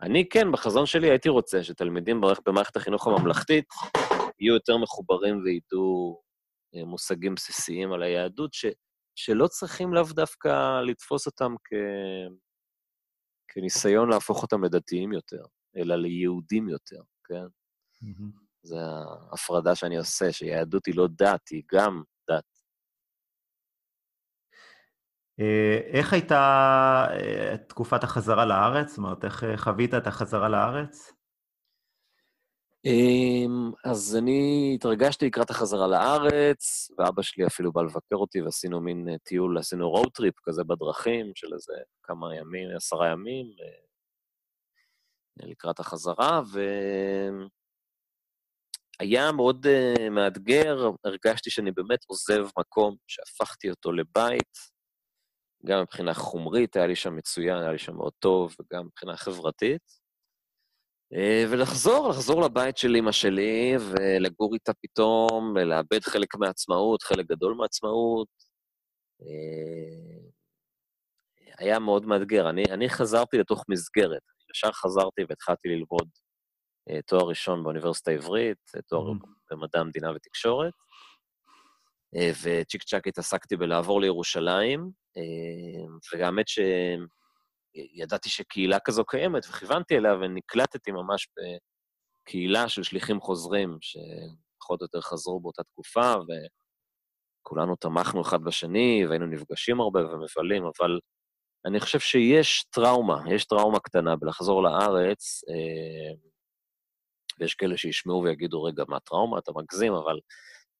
[0.01, 3.65] אני כן, בחזון שלי הייתי רוצה שתלמידים במערכת החינוך הממלכתית
[4.39, 6.21] יהיו יותר מחוברים וידעו
[6.75, 8.65] אה, מושגים בסיסיים על היהדות, ש,
[9.15, 11.73] שלא צריכים לאו דווקא לתפוס אותם כ,
[13.47, 15.43] כניסיון להפוך אותם לדתיים יותר,
[15.77, 17.45] אלא ליהודים יותר, כן?
[18.03, 18.41] Mm-hmm.
[18.63, 18.77] זו
[19.31, 22.39] ההפרדה שאני עושה, שיהדות היא לא דת, היא גם אה,
[25.93, 28.89] איך הייתה אה, תקופת החזרה לארץ?
[28.89, 31.11] זאת אומרת, איך אה, חווית את החזרה לארץ?
[32.86, 39.17] אמ, אז אני התרגשתי לקראת החזרה לארץ, ואבא שלי אפילו בא לבקר אותי, ועשינו מין
[39.17, 41.73] טיול, עשינו road trip כזה בדרכים של איזה
[42.03, 43.45] כמה ימים, עשרה ימים,
[45.38, 46.41] לקראת החזרה,
[48.99, 49.67] והיה מאוד
[50.11, 54.70] מאתגר, הרגשתי שאני באמת עוזב מקום שהפכתי אותו לבית,
[55.66, 59.82] גם מבחינה חומרית היה לי שם מצוין, היה לי שם מאוד טוב, וגם מבחינה חברתית.
[61.14, 67.53] אה, ולחזור, לחזור לבית של אמא שלי, ולגור איתה פתאום, ולאבד חלק מהעצמאות, חלק גדול
[67.53, 68.28] מהעצמאות.
[69.22, 70.22] אה,
[71.57, 72.49] היה מאוד מאתגר.
[72.49, 74.22] אני, אני חזרתי לתוך מסגרת.
[74.55, 76.09] ישר חזרתי והתחלתי ללמוד
[76.89, 79.28] אה, תואר ראשון באוניברסיטה העברית, תואר mm.
[79.51, 80.74] במדע המדינה ותקשורת.
[82.16, 90.91] אה, וצ'יק צ'אק התעסקתי בלעבור לירושלים, אה, והאמת שידעתי שקהילה כזו קיימת, וכיוונתי אליה ונקלטתי
[90.91, 91.28] ממש
[92.26, 96.14] בקהילה של שליחים חוזרים, שפחות או יותר חזרו באותה תקופה,
[97.43, 100.99] וכולנו תמכנו אחד בשני, והיינו נפגשים הרבה ומבלים, אבל
[101.66, 106.14] אני חושב שיש טראומה, יש טראומה קטנה בלחזור לארץ, אה,
[107.39, 109.39] ויש כאלה שישמעו ויגידו, רגע, מה טראומה?
[109.39, 110.20] אתה מגזים, אבל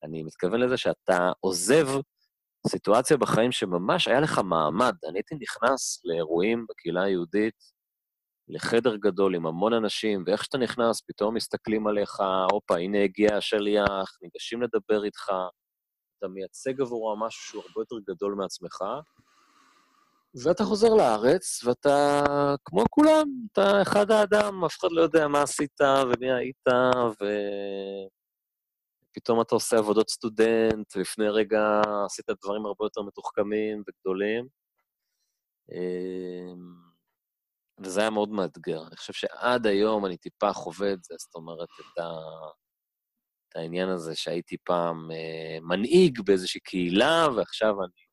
[0.04, 1.88] אני מתכוון לזה שאתה עוזב
[2.68, 4.96] סיטואציה בחיים שממש היה לך מעמד.
[5.10, 7.56] אני הייתי נכנס לאירועים בקהילה היהודית,
[8.48, 12.20] לחדר גדול עם המון אנשים, ואיך שאתה נכנס, פתאום מסתכלים עליך,
[12.52, 15.32] הופה, הנה הגיע השליח, ניגשים לדבר איתך,
[16.18, 18.82] אתה מייצג עבורם משהו שהוא הרבה יותר גדול מעצמך,
[20.44, 22.24] ואתה חוזר לארץ, ואתה,
[22.66, 26.68] כמו כולם, אתה אחד האדם, אף אחד לא יודע מה עשית ומי היית,
[27.22, 27.26] ו...
[29.14, 34.48] פתאום אתה עושה עבודות סטודנט, ולפני רגע עשית דברים הרבה יותר מתוחכמים וגדולים.
[35.72, 36.92] אמ,
[37.80, 38.88] וזה היה מאוד מאתגר.
[38.88, 42.10] אני חושב שעד היום אני טיפה חווה את זה, זאת אומרת, את, ה...
[43.50, 48.06] את העניין הזה שהייתי פעם אה, מנהיג באיזושהי קהילה, ועכשיו אני,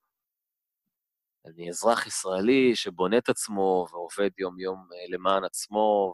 [1.46, 6.12] אני אזרח ישראלי שבונה את עצמו ועובד יום-יום אה, למען עצמו,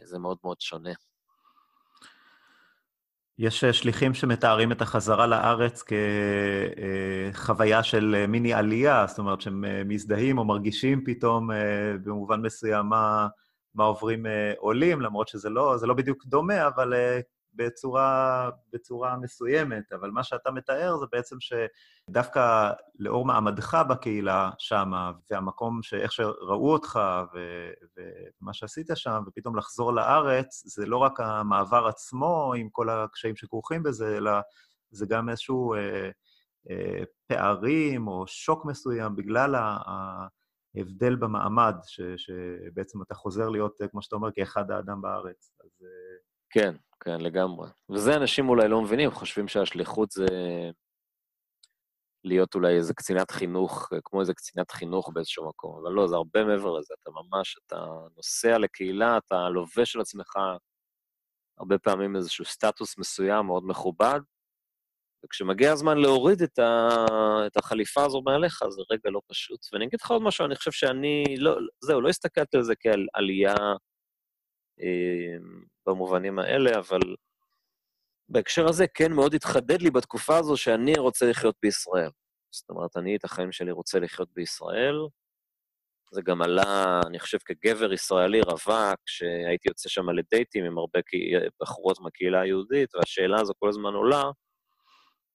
[0.00, 0.92] וזה אה, מאוד מאוד שונה.
[3.42, 5.82] יש אה, שליחים שמתארים את החזרה לארץ
[7.32, 11.50] כחוויה של אה, מיני עלייה, זאת אומרת שהם אה, מזדהים או מרגישים פתאום
[12.04, 13.28] במובן מסוים מה,
[13.74, 14.26] מה עוברים
[14.58, 16.94] עולים, למרות שזה לא, לא בדיוק דומה, אבל
[17.54, 25.82] בצורה, בצורה מסוימת, אבל מה שאתה מתאר זה בעצם שדווקא לאור מעמדך בקהילה שמה, והמקום
[25.82, 27.00] שאיך שראו אותך
[27.34, 27.38] ו,
[27.96, 33.82] ומה שעשית שם, ופתאום לחזור לארץ, זה לא רק המעבר עצמו עם כל הקשיים שכרוכים
[33.82, 34.32] בזה, אלא
[34.90, 36.10] זה גם איזשהו אה,
[36.70, 40.26] אה, פערים או שוק מסוים בגלל ה...
[40.76, 45.52] ההבדל במעמד, ש, שבעצם אתה חוזר להיות, כמו שאתה אומר, כאחד האדם בארץ.
[45.64, 45.70] אז...
[45.82, 46.16] אה,
[46.50, 46.74] כן,
[47.04, 47.68] כן, לגמרי.
[47.90, 50.26] וזה אנשים אולי לא מבינים, חושבים שהשליחות זה...
[52.24, 56.44] להיות אולי איזה קצינת חינוך, כמו איזה קצינת חינוך באיזשהו מקום, אבל לא, זה הרבה
[56.44, 56.94] מעבר לזה.
[57.02, 57.86] אתה ממש, אתה
[58.16, 60.36] נוסע לקהילה, אתה לובש על עצמך
[61.58, 64.20] הרבה פעמים איזשהו סטטוס מסוים מאוד מכובד,
[65.24, 66.96] וכשמגיע הזמן להוריד את, ה...
[67.46, 69.60] את החליפה הזו מעליך, זה רגע לא פשוט.
[69.72, 73.06] ואני אגיד לך עוד משהו, אני חושב שאני, לא, זהו, לא הסתכלתי על זה כעל
[73.14, 73.54] עלייה
[75.86, 77.00] במובנים האלה, אבל
[78.28, 82.10] בהקשר הזה כן מאוד התחדד לי בתקופה הזו שאני רוצה לחיות בישראל.
[82.50, 84.96] זאת אומרת, אני את החיים שלי רוצה לחיות בישראל.
[86.12, 91.00] זה גם עלה, אני חושב, כגבר ישראלי רווק, שהייתי יוצא שם לדייטים עם הרבה
[91.60, 94.22] בחורות מהקהילה היהודית, והשאלה הזו כל הזמן עולה,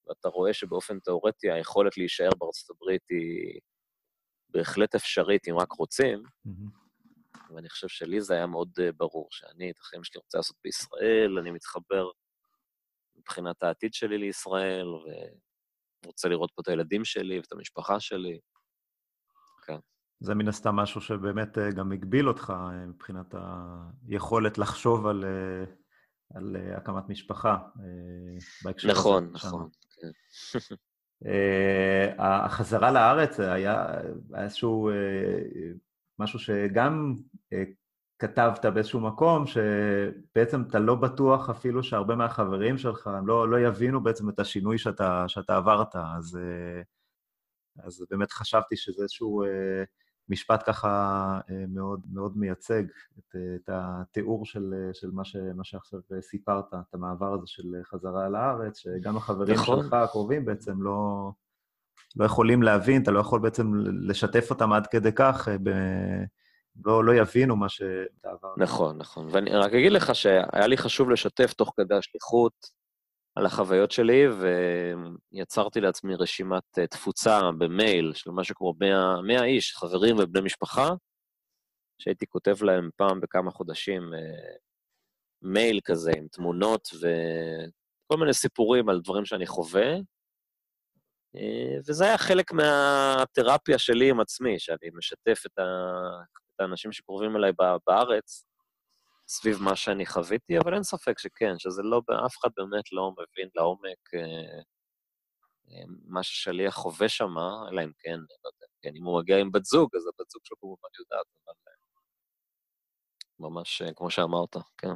[0.08, 3.60] ואתה רואה שבאופן תיאורטי היכולת להישאר בארצות הברית היא
[4.50, 6.24] בהחלט אפשרית, אם רק רוצים.
[6.48, 6.87] Mm-hmm.
[7.56, 11.38] ואני חושב שלי זה היה מאוד uh, ברור, שאני את החיים שלי רוצה לעשות בישראל,
[11.40, 12.10] אני מתחבר
[13.18, 14.88] מבחינת העתיד שלי לישראל,
[16.04, 18.40] ורוצה לראות פה את הילדים שלי ואת המשפחה שלי.
[19.66, 19.78] כן.
[20.20, 23.36] זה מן הסתם משהו שבאמת uh, גם הגביל אותך uh, מבחינת
[24.08, 25.26] היכולת לחשוב על,
[26.34, 27.58] על הקמת משפחה
[28.84, 29.32] נכון.
[29.32, 29.70] נכון, נכון.
[31.26, 33.86] אה, החזרה לארץ היה
[34.36, 34.94] איזשהו אה,
[36.20, 37.16] משהו שגם
[37.54, 37.64] אה,
[38.20, 44.30] כתבת באיזשהו מקום, שבעצם אתה לא בטוח אפילו שהרבה מהחברים שלך, לא, לא יבינו בעצם
[44.30, 46.40] את השינוי שאתה, שאתה עברת, אז,
[47.84, 49.44] אז באמת חשבתי שזה איזשהו
[50.30, 50.90] משפט ככה
[51.50, 52.84] אה, מאוד, מאוד מייצג
[53.20, 58.30] את, את התיאור של, של מה, ש, מה שעכשיו סיפרת, את המעבר הזה של חזרה
[58.30, 59.84] לארץ, שגם החברים נכון.
[59.84, 61.32] שלך הקרובים בעצם לא,
[62.16, 63.74] לא יכולים להבין, אתה לא יכול בעצם
[64.08, 65.70] לשתף אותם עד כדי כך, אה, ב,
[66.86, 68.30] לא, לא יבינו מה שאתה.
[68.58, 69.28] נכון, נכון.
[69.32, 72.78] ואני רק אגיד לך שהיה לי חשוב לשתף תוך כדי השליחות,
[73.38, 74.24] על החוויות שלי,
[75.34, 80.90] ויצרתי לעצמי רשימת אה, תפוצה במייל של משהו כמו 100, 100 איש, חברים ובני משפחה,
[82.02, 84.56] שהייתי כותב להם פעם בכמה חודשים אה,
[85.42, 89.96] מייל כזה עם תמונות וכל מיני סיפורים על דברים שאני חווה,
[91.88, 95.60] וזה היה חלק מהתרפיה שלי עם עצמי, שאני משתף את,
[96.60, 97.52] האנשים שקרובים אליי
[97.88, 98.46] בארץ,
[99.28, 103.50] סביב מה שאני חוויתי, אבל אין ספק שכן, שזה לא, אף אחד באמת לא מבין
[103.56, 104.60] לעומק אה,
[105.70, 107.38] אה, מה ששליח חווה שם,
[107.72, 110.42] אלא אם כן, לא יודע, כן, אם הוא מגיע עם בת זוג, אז הבת זוג
[110.46, 111.74] שלו כמובן יודעת, אבל אה,
[113.50, 114.94] ממש כמו שאמרת, כן.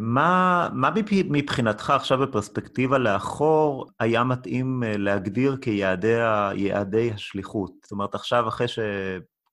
[0.00, 0.90] מה, מה
[1.30, 7.70] מבחינתך עכשיו בפרספקטיבה לאחור היה מתאים להגדיר כיעדי השליחות?
[7.82, 8.78] זאת אומרת, עכשיו אחרי ש...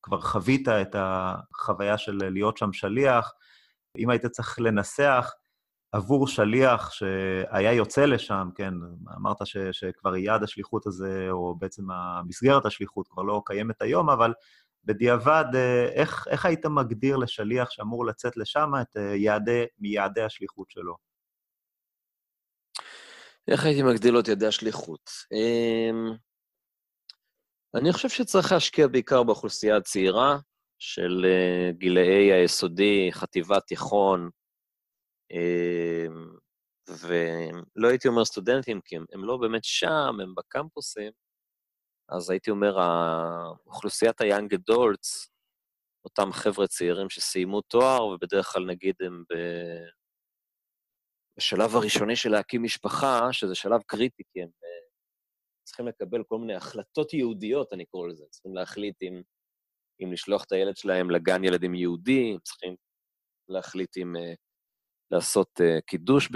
[0.06, 3.34] כבר חווית את החוויה של להיות שם שליח,
[3.98, 5.32] אם היית צריך לנסח
[5.92, 8.74] עבור שליח שהיה יוצא לשם, כן,
[9.18, 14.34] אמרת ש, שכבר יעד השליחות הזה, או בעצם המסגרת השליחות כבר לא קיימת היום, אבל
[14.86, 15.46] בדיעבד,
[15.96, 20.96] איך, איך היית מגדיר לשליח שאמור לצאת לשם את יעדי, מיעדי השליחות שלו?
[23.48, 25.10] איך הייתי מגדיר לו את יעדי השליחות?
[25.32, 26.16] אמ,
[27.76, 30.38] אני חושב שצריך להשקיע בעיקר באוכלוסייה הצעירה
[30.80, 34.30] של uh, גילאי היסודי, חטיבת תיכון,
[35.34, 36.12] uh,
[36.90, 41.12] ולא הייתי אומר סטודנטים, כי הם, הם לא באמת שם, הם בקמפוסים,
[42.10, 42.76] אז הייתי אומר,
[43.66, 45.30] אוכלוסיית ה-young adults,
[46.06, 49.36] אותם חבר'ה צעירים שסיימו תואר, ובדרך כלל נגיד הם ב...
[51.38, 54.50] בשלב הראשוני של להקים משפחה, שזה שלב קריטי, כי הם
[55.66, 58.26] צריכים לקבל כל מיני החלטות יהודיות, אני קורא לזה.
[58.30, 59.22] צריכים להחליט אם,
[60.04, 62.76] אם לשלוח את הילד שלהם לגן ילדים יהודי, צריכים
[63.50, 64.36] להחליט אם uh,
[65.12, 66.30] לעשות uh, קידוש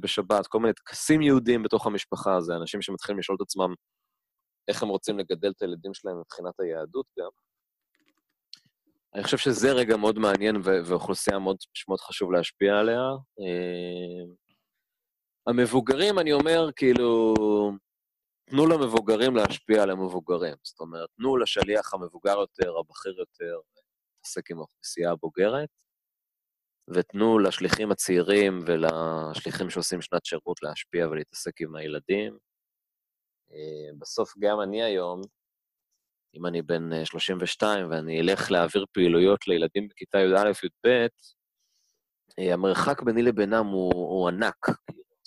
[0.00, 2.40] בשבת, כל מיני טקסים יהודיים בתוך המשפחה.
[2.40, 3.74] זה אנשים שמתחילים לשאול את עצמם
[4.68, 7.28] איך הם רוצים לגדל את הילדים שלהם מבחינת היהדות גם.
[9.14, 11.56] אני חושב שזה רגע מאוד מעניין ואוכלוסייה מאוד,
[11.88, 13.00] מאוד חשוב להשפיע עליה.
[13.40, 14.52] Uh,
[15.46, 17.34] המבוגרים, אני אומר, כאילו,
[18.50, 20.54] תנו למבוגרים להשפיע על המבוגרים.
[20.62, 23.60] זאת אומרת, תנו לשליח המבוגר יותר, הבכיר יותר,
[24.16, 25.68] להתעסק עם האוכלוסייה הבוגרת,
[26.94, 32.38] ותנו לשליחים הצעירים ולשליחים שעושים שנת שירות להשפיע ולהתעסק עם הילדים.
[33.54, 35.20] אה, בסוף גם אני היום,
[36.34, 41.06] אם אני בן 32 אה, ואני אלך להעביר פעילויות לילדים בכיתה י"א-י"ב,
[42.38, 44.66] אה, המרחק ביני לבינם הוא, הוא ענק.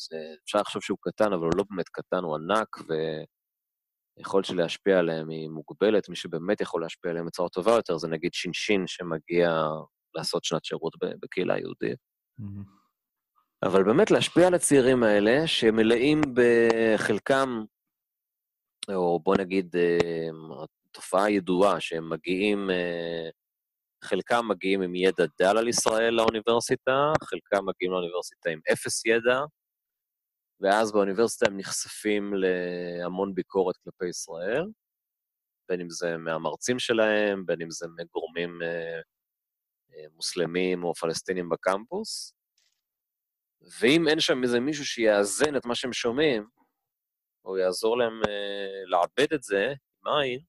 [0.09, 2.77] זה, אפשר לחשוב שהוא קטן, אבל הוא לא באמת קטן, הוא ענק,
[4.17, 6.09] ויכולת של להשפיע עליהם היא מוגבלת.
[6.09, 9.49] מי שבאמת יכול להשפיע עליהם בצורה טובה יותר זה נגיד שינשין שמגיע
[10.15, 11.99] לעשות שנת שירות בקהילה היהודית.
[12.41, 12.75] Mm-hmm.
[13.63, 17.63] אבל באמת להשפיע על הצעירים האלה, שמלאים בחלקם
[18.89, 20.29] או בוא נגיד, אה,
[20.91, 23.29] תופעה ידועה שהם מגיעים, אה,
[24.03, 29.39] חלקם מגיעים עם ידע דל על ישראל לאוניברסיטה, חלקם מגיעים לאוניברסיטה עם אפס ידע,
[30.61, 34.65] ואז באוניברסיטה הם נחשפים להמון ביקורת כלפי ישראל,
[35.69, 38.99] בין אם זה מהמרצים שלהם, בין אם זה מגורמים אה,
[39.93, 42.33] אה, מוסלמים או פלסטינים בקמפוס.
[43.79, 46.47] ואם אין שם איזה מישהו שיאזן את מה שהם שומעים,
[47.45, 50.39] או יעזור להם אה, לעבד את זה עם עין,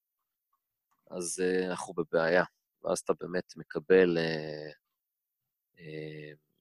[1.11, 2.45] אז אה, אנחנו בבעיה.
[2.85, 4.19] ואז אתה באמת מקבל...
[4.19, 4.71] אה,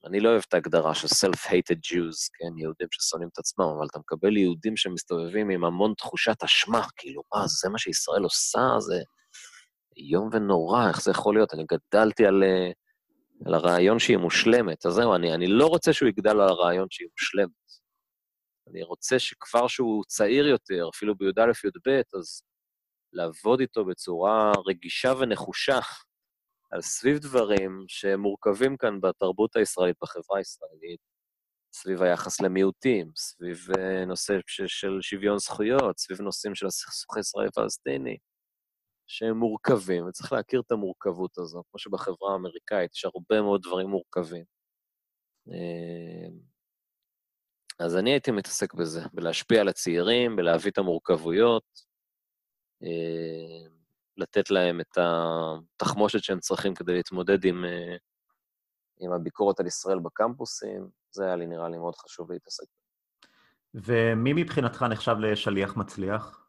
[0.06, 3.98] אני לא אוהב את ההגדרה של self-hated Jews, כן, יהודים ששונאים את עצמם, אבל אתה
[3.98, 8.60] מקבל יהודים שמסתובבים עם המון תחושת אשמה, כאילו, מה, זה מה שישראל עושה?
[8.78, 9.02] זה
[9.96, 11.54] איום ונורא, איך זה יכול להיות?
[11.54, 12.42] אני גדלתי על,
[13.46, 17.08] על הרעיון שהיא מושלמת, אז זהו, אני, אני לא רוצה שהוא יגדל על הרעיון שהיא
[17.12, 17.50] מושלמת.
[18.70, 22.42] אני רוצה שכבר שהוא צעיר יותר, אפילו בי"א-י"ב, אז
[23.12, 25.78] לעבוד איתו בצורה רגישה ונחושה
[26.70, 31.00] על סביב דברים שמורכבים כאן בתרבות הישראלית, בחברה הישראלית,
[31.74, 34.34] סביב היחס למיעוטים, סביב uh, נושא
[34.66, 38.16] של שוויון זכויות, סביב נושאים של הסכסוך הישראלי-פלסטיני,
[39.06, 44.44] שהם מורכבים, וצריך להכיר את המורכבות הזו, כמו שבחברה האמריקאית יש הרבה מאוד דברים מורכבים.
[47.78, 51.64] אז אני הייתי מתעסק בזה, בלהשפיע על הצעירים, בלהביא את המורכבויות,
[52.82, 53.68] אה,
[54.16, 57.96] לתת להם את התחמושת שהם צריכים כדי להתמודד עם, אה,
[59.00, 60.88] עם הביקורת על ישראל בקמפוסים.
[61.10, 62.66] זה היה לי, נראה לי, מאוד חשוב להתעסק.
[63.74, 66.46] ומי מבחינתך נחשב לשליח מצליח?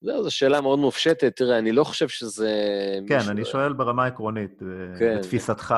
[0.00, 1.36] זהו, זו שאלה מאוד מופשטת.
[1.36, 2.50] תראה, אני לא חושב שזה...
[3.08, 3.30] כן, מישהו...
[3.30, 5.18] אני שואל ברמה העקרונית, אה, כן.
[5.18, 5.74] בתפיסתך,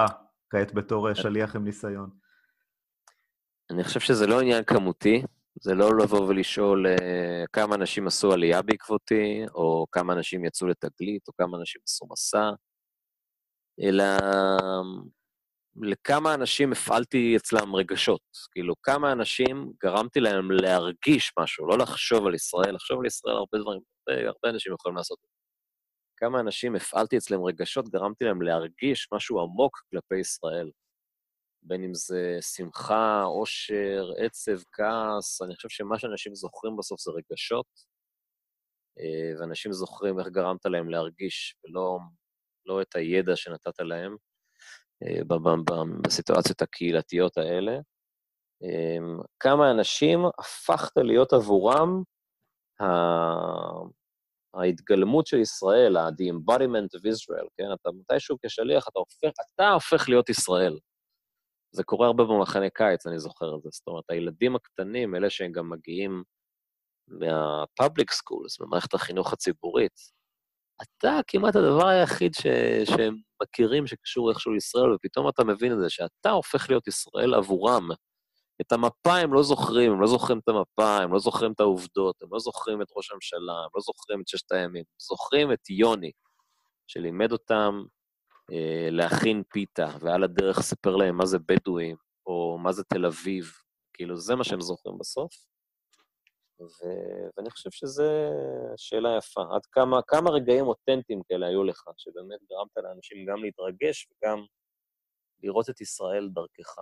[0.50, 2.21] כעת בתור שליח עם ניסיון.
[3.70, 5.22] אני חושב שזה לא עניין כמותי,
[5.60, 11.28] זה לא לבוא ולשאול uh, כמה אנשים עשו עלייה בעקבותי, או כמה אנשים יצאו לתגלית,
[11.28, 12.50] או כמה אנשים עשו מסע,
[13.80, 14.04] אלא
[15.76, 18.20] לכמה אנשים הפעלתי אצלם רגשות.
[18.52, 23.58] כאילו, כמה אנשים גרמתי להם להרגיש משהו, לא לחשוב על ישראל, לחשוב על ישראל הרבה
[23.58, 25.42] דברים, הרבה אנשים יכולים לעשות את זה.
[26.16, 30.70] כמה אנשים הפעלתי אצלם רגשות, גרמתי להם להרגיש משהו עמוק כלפי ישראל.
[31.62, 37.66] בין אם זה שמחה, עושר, עצב, כעס, אני חושב שמה שאנשים זוכרים בסוף זה רגשות,
[38.98, 41.98] אה, ואנשים זוכרים איך גרמת להם להרגיש, ולא
[42.66, 44.16] לא את הידע שנתת להם
[45.02, 45.20] אה,
[46.02, 47.72] בסיטואציות הקהילתיות האלה.
[48.62, 52.02] אה, כמה אנשים הפכת להיות עבורם
[54.54, 57.72] ההתגלמות של ישראל, ה-the embodiment of Israel, כן?
[57.80, 60.78] אתה מתישהו כשליח, אתה הופך, אתה הופך להיות ישראל.
[61.72, 63.68] זה קורה הרבה במחנה קיץ, אני זוכר את זה.
[63.72, 66.22] זאת אומרת, הילדים הקטנים, אלה שהם גם מגיעים
[67.08, 70.00] מה-public schools, ממערכת החינוך הציבורית,
[70.82, 72.46] אתה כמעט הדבר היחיד ש...
[72.84, 77.88] שהם מכירים שקשור איכשהו לישראל, ופתאום אתה מבין את זה, שאתה הופך להיות ישראל עבורם.
[78.60, 82.22] את המפה הם לא זוכרים, הם לא זוכרים את המפה, הם לא זוכרים את העובדות,
[82.22, 85.70] הם לא זוכרים את ראש הממשלה, הם לא זוכרים את ששת הימים, הם זוכרים את
[85.70, 86.10] יוני,
[86.86, 87.82] שלימד אותם
[88.90, 93.52] להכין פיתה, ועל הדרך ספר להם מה זה בדואים, או מה זה תל אביב,
[93.92, 95.32] כאילו, זה מה שהם זוכרים בסוף.
[96.60, 96.86] ו...
[97.36, 98.04] ואני חושב שזו
[98.76, 99.42] שאלה יפה.
[99.54, 104.44] עד כמה, כמה רגעים אותנטיים כאלה היו לך, שבאמת גרמת לאנשים גם להתרגש וגם
[105.42, 106.78] לראות את ישראל דרכך.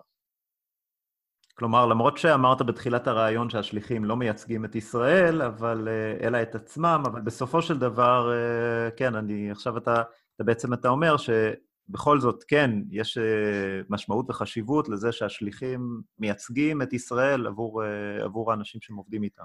[1.54, 7.02] כלומר, למרות שאמרת בתחילת הרעיון שהשליחים לא מייצגים את ישראל, אבל, אה, אלא את עצמם,
[7.06, 10.02] אבל בסופו של דבר, אה, כן, אני, עכשיו אתה
[10.40, 16.92] אתה בעצם אתה אומר שבכל זאת, כן, יש אה, משמעות וחשיבות לזה שהשליחים מייצגים את
[16.92, 19.44] ישראל עבור, אה, עבור האנשים שהם עובדים איתם.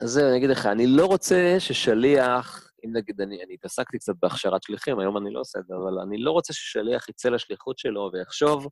[0.00, 4.12] אז זהו, אני אגיד לך, אני לא רוצה ששליח, אם נגיד, אני, אני התעסקתי קצת
[4.22, 7.78] בהכשרת שליחים, היום אני לא עושה את זה, אבל אני לא רוצה ששליח יצא לשליחות
[7.78, 8.68] שלו ויחשוב,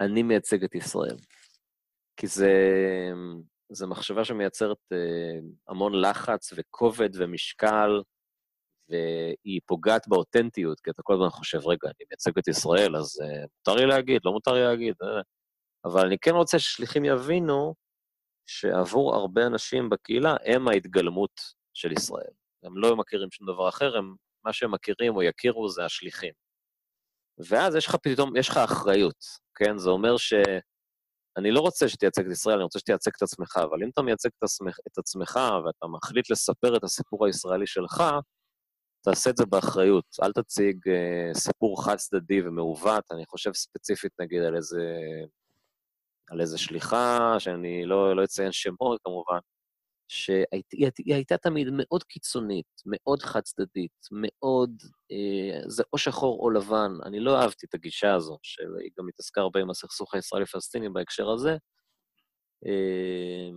[0.00, 1.16] אני מייצג את ישראל.
[2.16, 2.52] כי זה,
[3.72, 5.38] זה מחשבה שמייצרת אה,
[5.68, 8.00] המון לחץ וכובד ומשקל,
[8.90, 13.46] והיא פוגעת באותנטיות, כי אתה כל הזמן חושב, רגע, אני מייצג את ישראל, אז uh,
[13.58, 14.94] מותר לי להגיד, לא מותר לי להגיד.
[15.02, 15.06] Uh,
[15.84, 17.74] אבל אני כן רוצה ששליחים יבינו
[18.46, 21.40] שעבור הרבה אנשים בקהילה הם ההתגלמות
[21.74, 22.32] של ישראל.
[22.62, 24.14] הם לא מכירים שום דבר אחר, הם,
[24.44, 26.32] מה שהם מכירים או יכירו זה השליחים.
[27.48, 29.24] ואז יש לך פתאום, יש לך אחריות,
[29.54, 29.78] כן?
[29.78, 30.32] זה אומר ש...
[31.36, 34.28] אני לא רוצה שתייצג את ישראל, אני רוצה שתייצג את עצמך, אבל אם אתה מייצג
[34.38, 38.02] את עצמך, את עצמך ואתה מחליט לספר את הסיפור הישראלי שלך,
[39.04, 40.04] תעשה את זה באחריות.
[40.22, 44.82] אל תציג uh, סיפור חד-צדדי ומעוות, אני חושב ספציפית, נגיד, על איזה,
[46.30, 49.38] על איזה שליחה, שאני לא, לא אציין שמות, כמובן,
[50.08, 54.70] שהיא הייתה תמיד מאוד קיצונית, מאוד חד-צדדית, מאוד,
[55.12, 56.92] אה, זה או שחור או לבן.
[57.04, 61.56] אני לא אהבתי את הגישה הזו, שהיא גם התעסקה הרבה עם הסכסוך הישראלי-פלסטיני בהקשר הזה.
[62.66, 63.50] אה,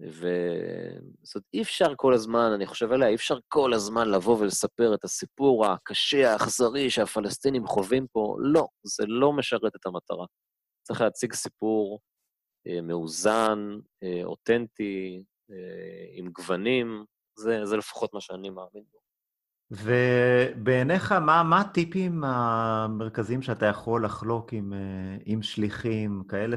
[0.00, 4.94] וזאת אומרת, אי אפשר כל הזמן, אני חושב עליה, אי אפשר כל הזמן לבוא ולספר
[4.94, 8.36] את הסיפור הקשה, האכזרי שהפלסטינים חווים פה.
[8.40, 10.26] לא, זה לא משרת את המטרה.
[10.82, 12.00] צריך להציג סיפור
[12.68, 13.58] אה, מאוזן,
[14.02, 17.04] אה, אותנטי, אה, עם גוונים,
[17.38, 18.98] זה, זה לפחות מה שאני מאמין בו.
[19.70, 24.72] ובעיניך, מה, מה הטיפים המרכזיים שאתה יכול לחלוק עם,
[25.24, 26.56] עם שליחים, כאלה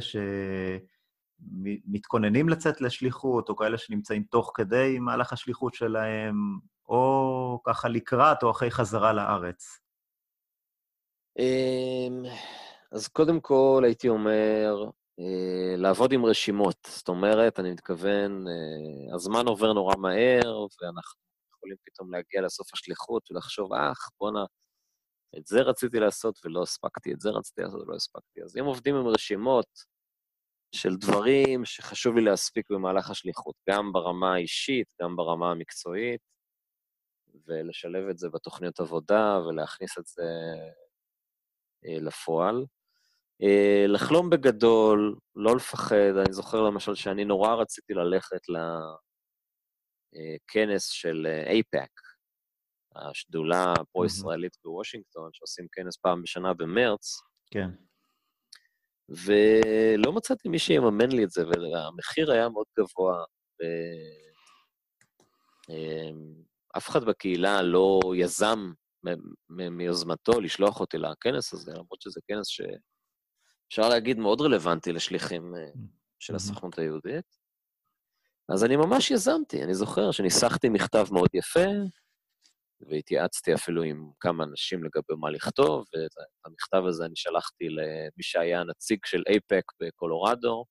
[1.41, 6.35] שמתכוננים לצאת לשליחות, או כאלה שנמצאים תוך כדי מהלך השליחות שלהם,
[6.89, 9.79] או ככה לקראת, או אחרי חזרה לארץ?
[11.39, 12.23] אמ,
[12.91, 14.89] אז קודם כל, הייתי אומר,
[15.19, 16.87] אה, לעבוד עם רשימות.
[16.87, 21.19] זאת אומרת, אני מתכוון, אה, הזמן עובר נורא מהר, ואנחנו
[21.55, 24.45] יכולים פתאום להגיע לסוף השליחות ולחשוב, אך, בואנה,
[25.37, 28.43] את זה רציתי לעשות ולא הספקתי, את זה רציתי לעשות ולא הספקתי.
[28.43, 29.90] אז אם עובדים עם רשימות
[30.75, 36.21] של דברים שחשוב לי להספיק במהלך השליחות, גם ברמה האישית, גם ברמה המקצועית,
[37.47, 40.23] ולשלב את זה בתוכניות עבודה ולהכניס את זה
[41.85, 42.65] אה, לפועל.
[43.43, 46.15] אה, לחלום בגדול, לא לפחד.
[46.25, 48.41] אני זוכר למשל שאני נורא רציתי ללכת
[50.13, 52.01] לכנס של אייפאק,
[52.95, 57.21] השדולה הפרו-ישראלית בוושינגטון, שעושים כנס פעם בשנה במרץ.
[57.51, 57.69] כן.
[59.25, 63.23] ולא מצאתי מי שיממן לי את זה, והמחיר היה מאוד גבוה.
[63.61, 63.63] ו...
[65.69, 66.33] אמ,
[66.77, 68.71] אף אחד בקהילה לא יזם
[69.49, 72.61] מיוזמתו לשלוח אותי לכנס הזה, למרות שזה כנס ש...
[73.67, 75.71] אפשר להגיד, מאוד רלוונטי לשליחים אה,
[76.19, 77.25] של הסוכנות היהודית.
[78.49, 81.69] אז אני ממש יזמתי, אני זוכר שניסחתי מכתב מאוד יפה,
[82.89, 86.11] והתייעצתי אפילו עם כמה אנשים לגבי מה לכתוב, ואת
[86.45, 90.65] המכתב הזה אני שלחתי למי שהיה הנציג של אייפק בקולורדו,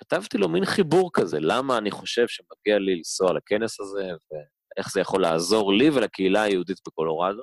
[0.00, 5.00] וכתבתי לו מין חיבור כזה, למה אני חושב שמגיע לי לנסוע לכנס הזה, ואיך זה
[5.00, 7.42] יכול לעזור לי ולקהילה היהודית בקולורדו.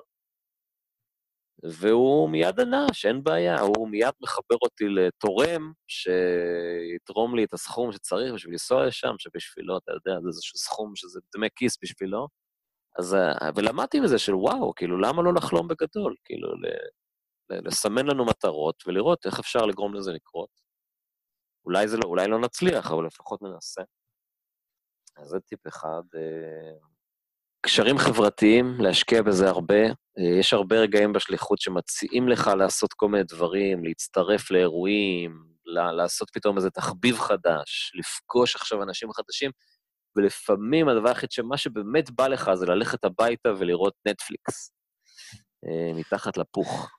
[1.71, 8.33] והוא מיד ענה שאין בעיה, הוא מיד מחבר אותי לתורם שיתרום לי את הסכום שצריך
[8.33, 12.27] בשביל לנסוע לשם, שבשבילו, אתה יודע, זה איזשהו סכום שזה דמי כיס בשבילו.
[12.99, 13.15] אז,
[13.55, 16.15] ולמדתי מזה של וואו, כאילו, למה לא לחלום בגדול?
[16.25, 16.47] כאילו,
[17.49, 20.49] לסמן לנו מטרות ולראות איך אפשר לגרום לזה לקרות.
[21.65, 23.81] אולי זה לא, אולי לא נצליח, אבל לפחות ננסה.
[25.17, 26.01] אז זה טיפ אחד.
[26.15, 26.92] אה,
[27.65, 29.83] קשרים חברתיים, להשקיע בזה הרבה.
[30.19, 35.43] אה, יש הרבה רגעים בשליחות שמציעים לך לעשות כל מיני דברים, להצטרף לאירועים,
[35.97, 39.51] לעשות פתאום איזה תחביב חדש, לפגוש עכשיו אנשים חדשים,
[40.15, 44.71] ולפעמים הדבר היחיד שמה שבאמת בא לך זה ללכת הביתה ולראות נטפליקס,
[45.65, 46.89] אה, מתחת לפוך.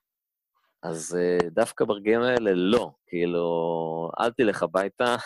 [0.82, 2.90] אז אה, דווקא ברגעים האלה, לא.
[3.06, 5.16] כאילו, אל תלך הביתה,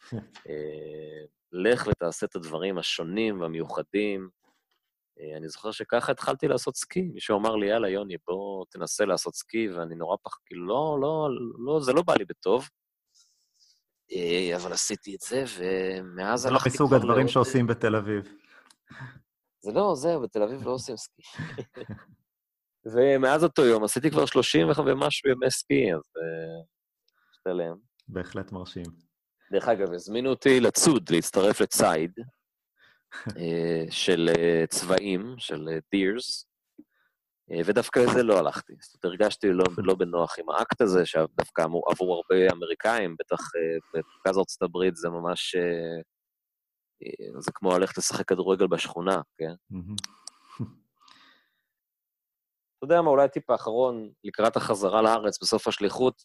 [1.52, 4.28] לך ותעשה את הדברים השונים והמיוחדים,
[5.36, 7.02] אני זוכר שככה התחלתי לעשות סקי.
[7.02, 10.38] מישהו אמר לי, יאללה, יוני, בוא תנסה לעשות סקי, ואני נורא פח...
[10.46, 11.28] כאילו, לא, לא,
[11.66, 12.68] לא, זה לא בא לי בטוב.
[14.12, 16.76] אה, אבל עשיתי את זה, ומאז הלכתי כבר...
[16.76, 18.24] זה לא מסוג הדברים שעושים בתל אביב.
[19.60, 21.22] זה לא, זהו, בתל אביב לא עושים סקי.
[22.94, 26.00] ומאז אותו יום עשיתי כבר 30 ומשהו ימי סקי, אז
[27.30, 27.72] משתלם.
[27.72, 27.74] אה,
[28.08, 28.86] בהחלט מרשים.
[29.52, 32.24] דרך אגב, הזמינו אותי לצוד, להצטרף לציד, אה,
[33.90, 36.46] של אה, צבעים, של דירס,
[37.52, 38.72] אה, ודווקא לזה לא הלכתי.
[38.80, 43.38] זאת אומרת, הרגשתי לא, לא בנוח עם האקט הזה, שדווקא עבור הרבה אמריקאים, בטח
[43.94, 45.56] במרכז ארצות הברית זה ממש...
[47.38, 49.52] זה כמו ללכת לשחק כדורגל בשכונה, כן?
[52.78, 56.22] אתה יודע מה, אולי הטיפ האחרון לקראת החזרה לארץ בסוף השליחות,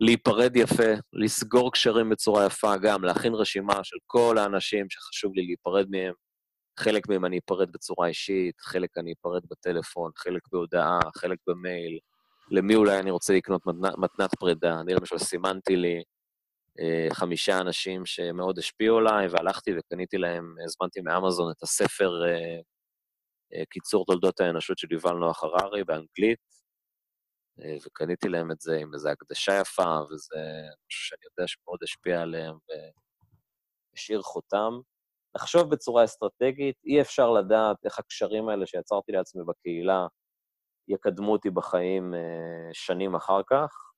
[0.00, 5.86] להיפרד יפה, לסגור קשרים בצורה יפה גם, להכין רשימה של כל האנשים שחשוב לי להיפרד
[5.90, 6.12] מהם.
[6.78, 11.98] חלק מהם אני אפרד בצורה אישית, חלק אני אפרד בטלפון, חלק בהודעה, חלק במייל.
[12.50, 14.80] למי אולי אני רוצה לקנות מתנת, מתנת פרידה?
[14.80, 16.02] אני למשל סימנתי לי
[16.80, 22.60] אה, חמישה אנשים שמאוד השפיעו עליי, והלכתי וקניתי להם, הזמנתי מאמזון את הספר אה,
[23.54, 26.38] אה, קיצור תולדות האנושות של יובל נוח הררי באנגלית,
[27.86, 30.40] וקניתי להם את זה עם איזו הקדשה יפה, וזה
[30.88, 32.54] משהו שאני יודע שמאוד השפיע עליהם
[33.92, 34.72] והשאיר חותם.
[35.36, 40.06] לחשוב בצורה אסטרטגית, אי אפשר לדעת איך הקשרים האלה שיצרתי לעצמי בקהילה
[40.88, 43.88] יקדמו אותי בחיים אה, שנים אחר כך.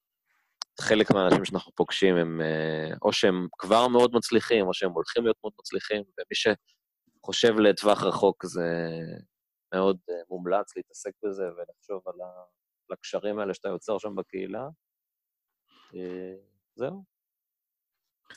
[0.80, 5.36] חלק מהאנשים שאנחנו פוגשים הם אה, או שהם כבר מאוד מצליחים, או שהם הולכים להיות
[5.44, 6.56] מאוד מצליחים, ומי
[7.22, 8.88] שחושב לטווח רחוק זה
[9.74, 12.14] מאוד אה, מומלץ להתעסק בזה ולחשוב על
[12.92, 14.68] הקשרים האלה שאתה יוצר שם בקהילה.
[15.94, 16.34] אה,
[16.74, 17.04] זהו.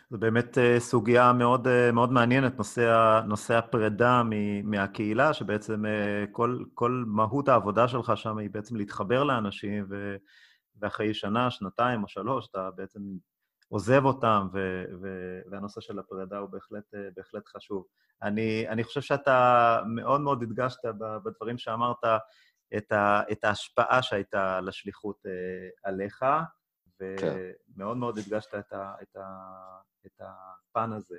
[0.09, 4.21] זו באמת סוגיה מאוד, מאוד מעניינת, נושא, נושא הפרידה
[4.63, 5.83] מהקהילה, שבעצם
[6.31, 10.15] כל, כל מהות העבודה שלך שם היא בעצם להתחבר לאנשים, ו...
[10.75, 12.99] ואחרי שנה, שנתיים או שלוש, אתה בעצם
[13.67, 17.85] עוזב אותם, ו- ו- והנושא של הפרידה הוא בהחלט, בהחלט חשוב.
[18.21, 20.79] אני, אני חושב שאתה מאוד מאוד הדגשת
[21.25, 22.03] בדברים שאמרת
[22.77, 26.25] את, ה- את ההשפעה שהייתה לשליחות אה, עליך,
[26.99, 27.37] כן.
[27.75, 31.17] ומאוד מאוד הדגשת את, ה- את, ה- את הפן הזה.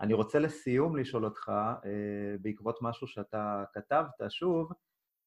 [0.00, 1.48] אני רוצה לסיום לשאול אותך,
[1.84, 4.72] אה, בעקבות משהו שאתה כתבת, שוב,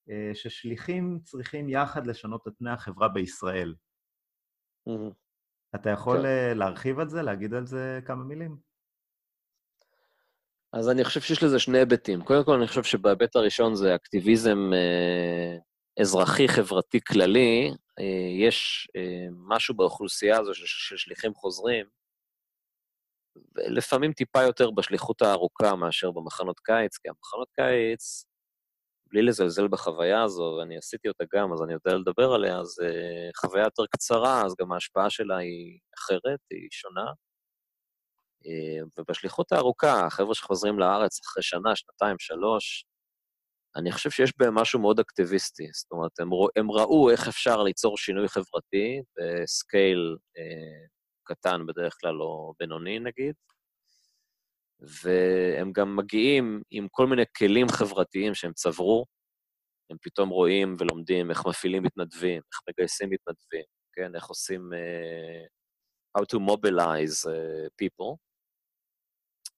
[0.10, 3.76] אה, ששליחים צריכים יחד לשנות את פני החברה בישראל.
[4.90, 5.14] Mm-hmm.
[5.76, 6.58] אתה יכול כן.
[6.58, 8.58] להרחיב על זה, להגיד על זה כמה מילים?
[10.76, 12.24] אז אני חושב שיש לזה שני היבטים.
[12.24, 15.58] קודם כל, אני חושב שבהיבט הראשון זה אקטיביזם אה,
[16.02, 17.72] אזרחי-חברתי כללי.
[18.00, 21.86] אה, יש אה, משהו באוכלוסייה הזו של, של שליחים חוזרים,
[23.56, 28.26] ולפעמים טיפה יותר בשליחות הארוכה מאשר במחנות קיץ, כי המחנות קיץ,
[29.10, 33.42] בלי לזלזל בחוויה הזו, ואני עשיתי אותה גם, אז אני יודע לדבר עליה, אז uh,
[33.42, 37.06] חוויה יותר קצרה, אז גם ההשפעה שלה היא אחרת, היא שונה.
[38.46, 42.86] Uh, ובשליחות הארוכה, החבר'ה שחוזרים לארץ אחרי שנה, שנתיים, שלוש,
[43.76, 45.68] אני חושב שיש בהם משהו מאוד אקטיביסטי.
[45.74, 50.90] זאת אומרת, הם, הם ראו איך אפשר ליצור שינוי חברתי בסקייל uh,
[51.24, 53.36] קטן בדרך כלל, או בינוני נגיד,
[55.04, 59.06] והם גם מגיעים עם כל מיני כלים חברתיים שהם צברו,
[59.90, 65.48] הם פתאום רואים ולומדים איך מפעילים מתנדבים, איך מגייסים מתנדבים, כן, איך עושים uh,
[66.18, 68.25] how to mobilize uh, people,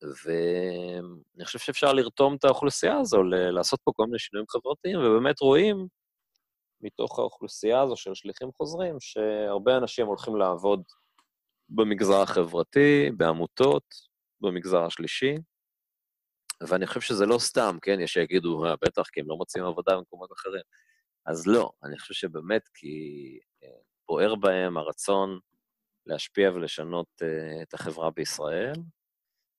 [0.02, 5.88] ואני חושב שאפשר לרתום את האוכלוסייה הזו, לעשות פה כל מיני שינויים חברתיים, ובאמת רואים
[6.82, 10.84] מתוך האוכלוסייה הזו של שליחים חוזרים, שהרבה אנשים הולכים לעבוד
[11.70, 13.84] במגזר החברתי, בעמותות,
[14.42, 15.36] במגזר השלישי,
[16.68, 18.00] ואני חושב שזה לא סתם, כן?
[18.00, 20.62] יש שיגידו, אה, בטח, כי הם לא מוצאים עבודה במקומות אחרים.
[21.26, 23.70] אז לא, אני חושב שבאמת כי אה,
[24.08, 25.40] בוער בהם הרצון
[26.08, 28.74] להשפיע ולשנות uh, את החברה בישראל,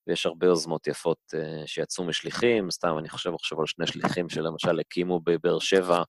[0.08, 4.80] ויש הרבה יוזמות יפות uh, שיצאו משליחים, סתם אני חושב עכשיו על שני שליחים שלמשל
[4.80, 6.02] הקימו בבאר שבע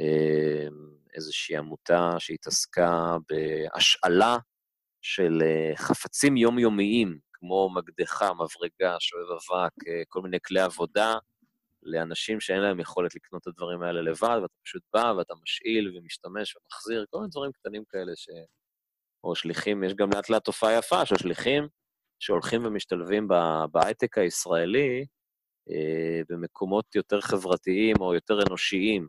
[0.00, 0.72] uh,
[1.14, 4.36] איזושהי עמותה שהתעסקה בהשאלה
[5.02, 11.14] של uh, חפצים יומיומיים כמו מקדחה, מברגה, שואב אבק, אה, כל מיני כלי עבודה,
[11.82, 16.56] לאנשים שאין להם יכולת לקנות את הדברים האלה לבד, ואתה פשוט בא ואתה משאיל ומשתמש
[16.56, 18.28] ומחזיר, כל מיני דברים קטנים כאלה ש...
[19.24, 21.68] או שליחים, יש גם לאט לאט תופעה יפה של שליחים
[22.18, 23.28] שהולכים ומשתלבים
[23.72, 25.06] בהייטק הישראלי
[25.70, 29.08] אה, במקומות יותר חברתיים או יותר אנושיים,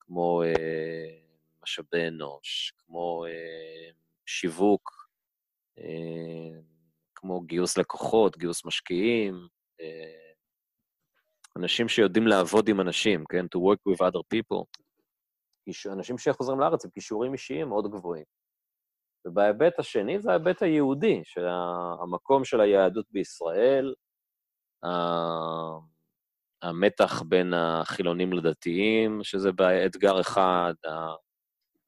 [0.00, 1.22] כמו אה,
[1.62, 3.90] משאבי אנוש, כמו אה,
[4.26, 5.08] שיווק,
[5.78, 6.60] אה,
[7.14, 9.46] כמו גיוס לקוחות, גיוס משקיעים,
[9.80, 10.32] אה,
[11.56, 13.44] אנשים שיודעים לעבוד עם אנשים, כן?
[13.44, 14.64] To work with other people.
[15.92, 18.24] אנשים שחוזרים לארץ עם כישורים אישיים מאוד גבוהים.
[19.26, 21.46] ובהיבט השני זה ההיבט היהודי, של
[22.02, 23.94] המקום של היהדות בישראל,
[26.62, 29.50] המתח בין החילונים לדתיים, שזה
[29.86, 30.74] אתגר אחד,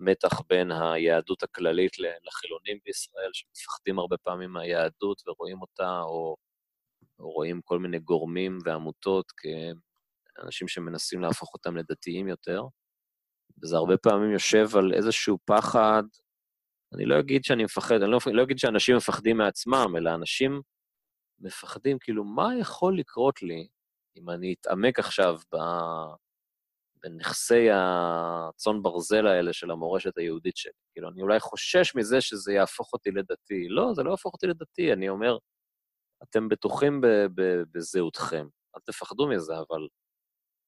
[0.00, 6.36] מתח בין היהדות הכללית לחילונים בישראל, שמפחדים הרבה פעמים מהיהדות ורואים אותה, או,
[7.18, 9.32] או רואים כל מיני גורמים ועמותות
[10.36, 12.62] כאנשים שמנסים להפוך אותם לדתיים יותר.
[13.62, 16.02] וזה הרבה פעמים יושב על איזשהו פחד,
[16.94, 20.62] אני לא אגיד שאני מפחד, אני לא, לא אגיד שאנשים מפחדים מעצמם, אלא אנשים
[21.38, 23.68] מפחדים, כאילו, מה יכול לקרות לי
[24.16, 25.56] אם אני אתעמק עכשיו ב...
[27.02, 30.72] בנכסי הצאן ברזל האלה של המורשת היהודית שלי.
[30.92, 33.68] כאילו, אני אולי חושש מזה שזה יהפוך אותי לדתי.
[33.68, 35.38] לא, זה לא יהפוך אותי לדתי, אני אומר,
[36.22, 37.00] אתם בטוחים
[37.72, 38.46] בזהותכם,
[38.76, 39.88] אל תפחדו מזה, אבל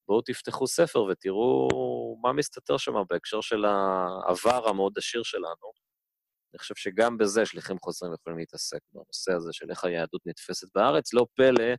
[0.08, 1.68] בואו תפתחו ספר ותראו
[2.22, 5.85] מה מסתתר שם בהקשר של העבר המאוד עשיר שלנו.
[6.56, 11.14] אני חושב שגם בזה שליחים חוזרים יכולים להתעסק, בנושא הזה של איך היהדות נתפסת בארץ.
[11.14, 11.74] לא פלא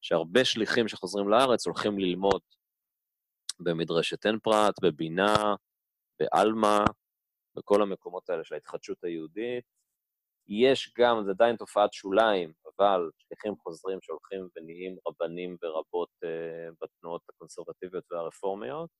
[0.00, 2.40] שהרבה שליחים שחוזרים לארץ הולכים ללמוד
[3.60, 5.34] במדרשת עין פרת, בבינה,
[6.20, 6.84] בעלמה,
[7.56, 9.64] בכל המקומות האלה של ההתחדשות היהודית.
[10.48, 17.22] יש גם, זה עדיין תופעת שוליים, אבל שליחים חוזרים שהולכים ונהיים רבנים ורבות uh, בתנועות
[17.28, 18.90] הקונסרבטיביות והרפורמיות.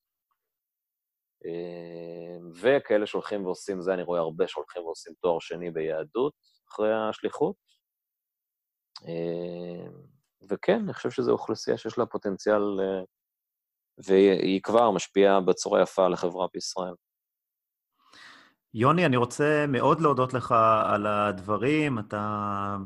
[2.61, 6.33] וכאלה שהולכים ועושים, זה אני רואה הרבה שהולכים ועושים תואר שני ביהדות
[6.69, 7.55] אחרי השליחות.
[10.49, 12.61] וכן, אני חושב שזו אוכלוסייה שיש לה פוטנציאל,
[14.05, 16.93] והיא כבר משפיעה בצורה יפה על החברה בישראל.
[18.73, 20.55] יוני, אני רוצה מאוד להודות לך
[20.85, 21.99] על הדברים.
[21.99, 22.77] אתה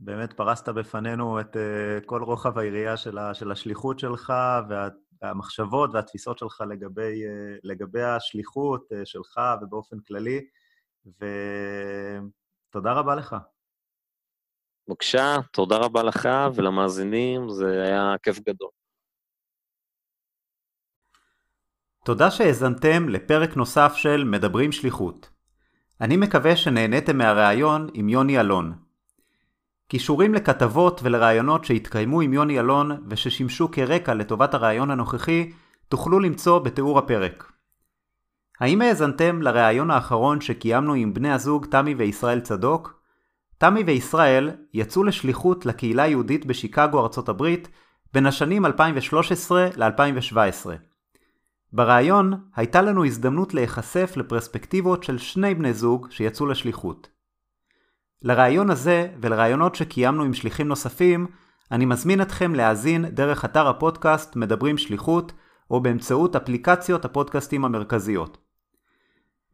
[0.00, 1.56] באמת פרסת בפנינו את
[2.06, 4.32] כל רוחב היריעה של, השליחות שלך
[5.22, 10.46] והמחשבות והתפיסות שלך לגבי, uh, לגבי השליחות uh, שלך ובאופן כללי,
[11.06, 13.36] ותודה רבה לך.
[14.88, 18.70] בבקשה, תודה רבה לך ולמאזינים, זה היה כיף גדול.
[22.04, 25.30] תודה שהאזנתם לפרק נוסף של מדברים שליחות.
[26.00, 28.85] אני מקווה שנהניתם מהראיון עם יוני אלון.
[29.88, 35.52] קישורים לכתבות ולראיונות שהתקיימו עם יוני אלון וששימשו כרקע לטובת הראיון הנוכחי
[35.88, 37.52] תוכלו למצוא בתיאור הפרק.
[38.60, 43.00] האם האזנתם לראיון האחרון שקיימנו עם בני הזוג תמי וישראל צדוק?
[43.58, 47.68] תמי וישראל יצאו לשליחות לקהילה היהודית בשיקגו ארצות הברית
[48.12, 50.70] בין השנים 2013 ל-2017.
[51.72, 57.15] ברעיון הייתה לנו הזדמנות להיחשף לפרספקטיבות של שני בני זוג שיצאו לשליחות.
[58.22, 61.26] לרעיון הזה ולרעיונות שקיימנו עם שליחים נוספים,
[61.72, 65.32] אני מזמין אתכם להאזין דרך אתר הפודקאסט מדברים שליחות,
[65.70, 68.38] או באמצעות אפליקציות הפודקאסטים המרכזיות.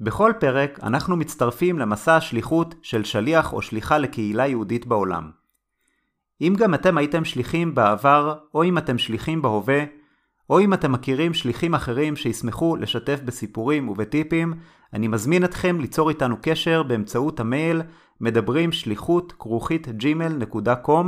[0.00, 5.30] בכל פרק אנחנו מצטרפים למסע השליחות של שליח או שליחה לקהילה יהודית בעולם.
[6.40, 9.84] אם גם אתם הייתם שליחים בעבר, או אם אתם שליחים בהווה,
[10.50, 14.54] או אם אתם מכירים שליחים אחרים שישמחו לשתף בסיפורים ובטיפים,
[14.92, 17.82] אני מזמין אתכם ליצור איתנו קשר באמצעות המייל
[18.22, 21.06] מדברים שליחות כרוכית gmail.com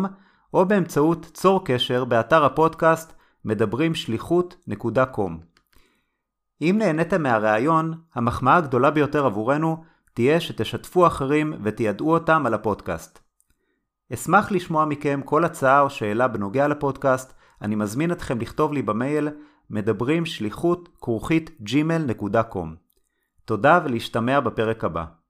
[0.54, 3.12] או באמצעות צור קשר באתר הפודקאסט
[3.44, 5.32] מדברים שליחות.com.
[6.60, 9.84] אם נהניתם מהראיון, המחמאה הגדולה ביותר עבורנו
[10.14, 13.18] תהיה שתשתפו אחרים ותיידעו אותם על הפודקאסט.
[14.14, 19.28] אשמח לשמוע מכם כל הצעה או שאלה בנוגע לפודקאסט, אני מזמין אתכם לכתוב לי במייל
[19.70, 22.68] מדברים שליחות כרוכית gmail.com.
[23.44, 25.23] תודה ולהשתמע בפרק הבא.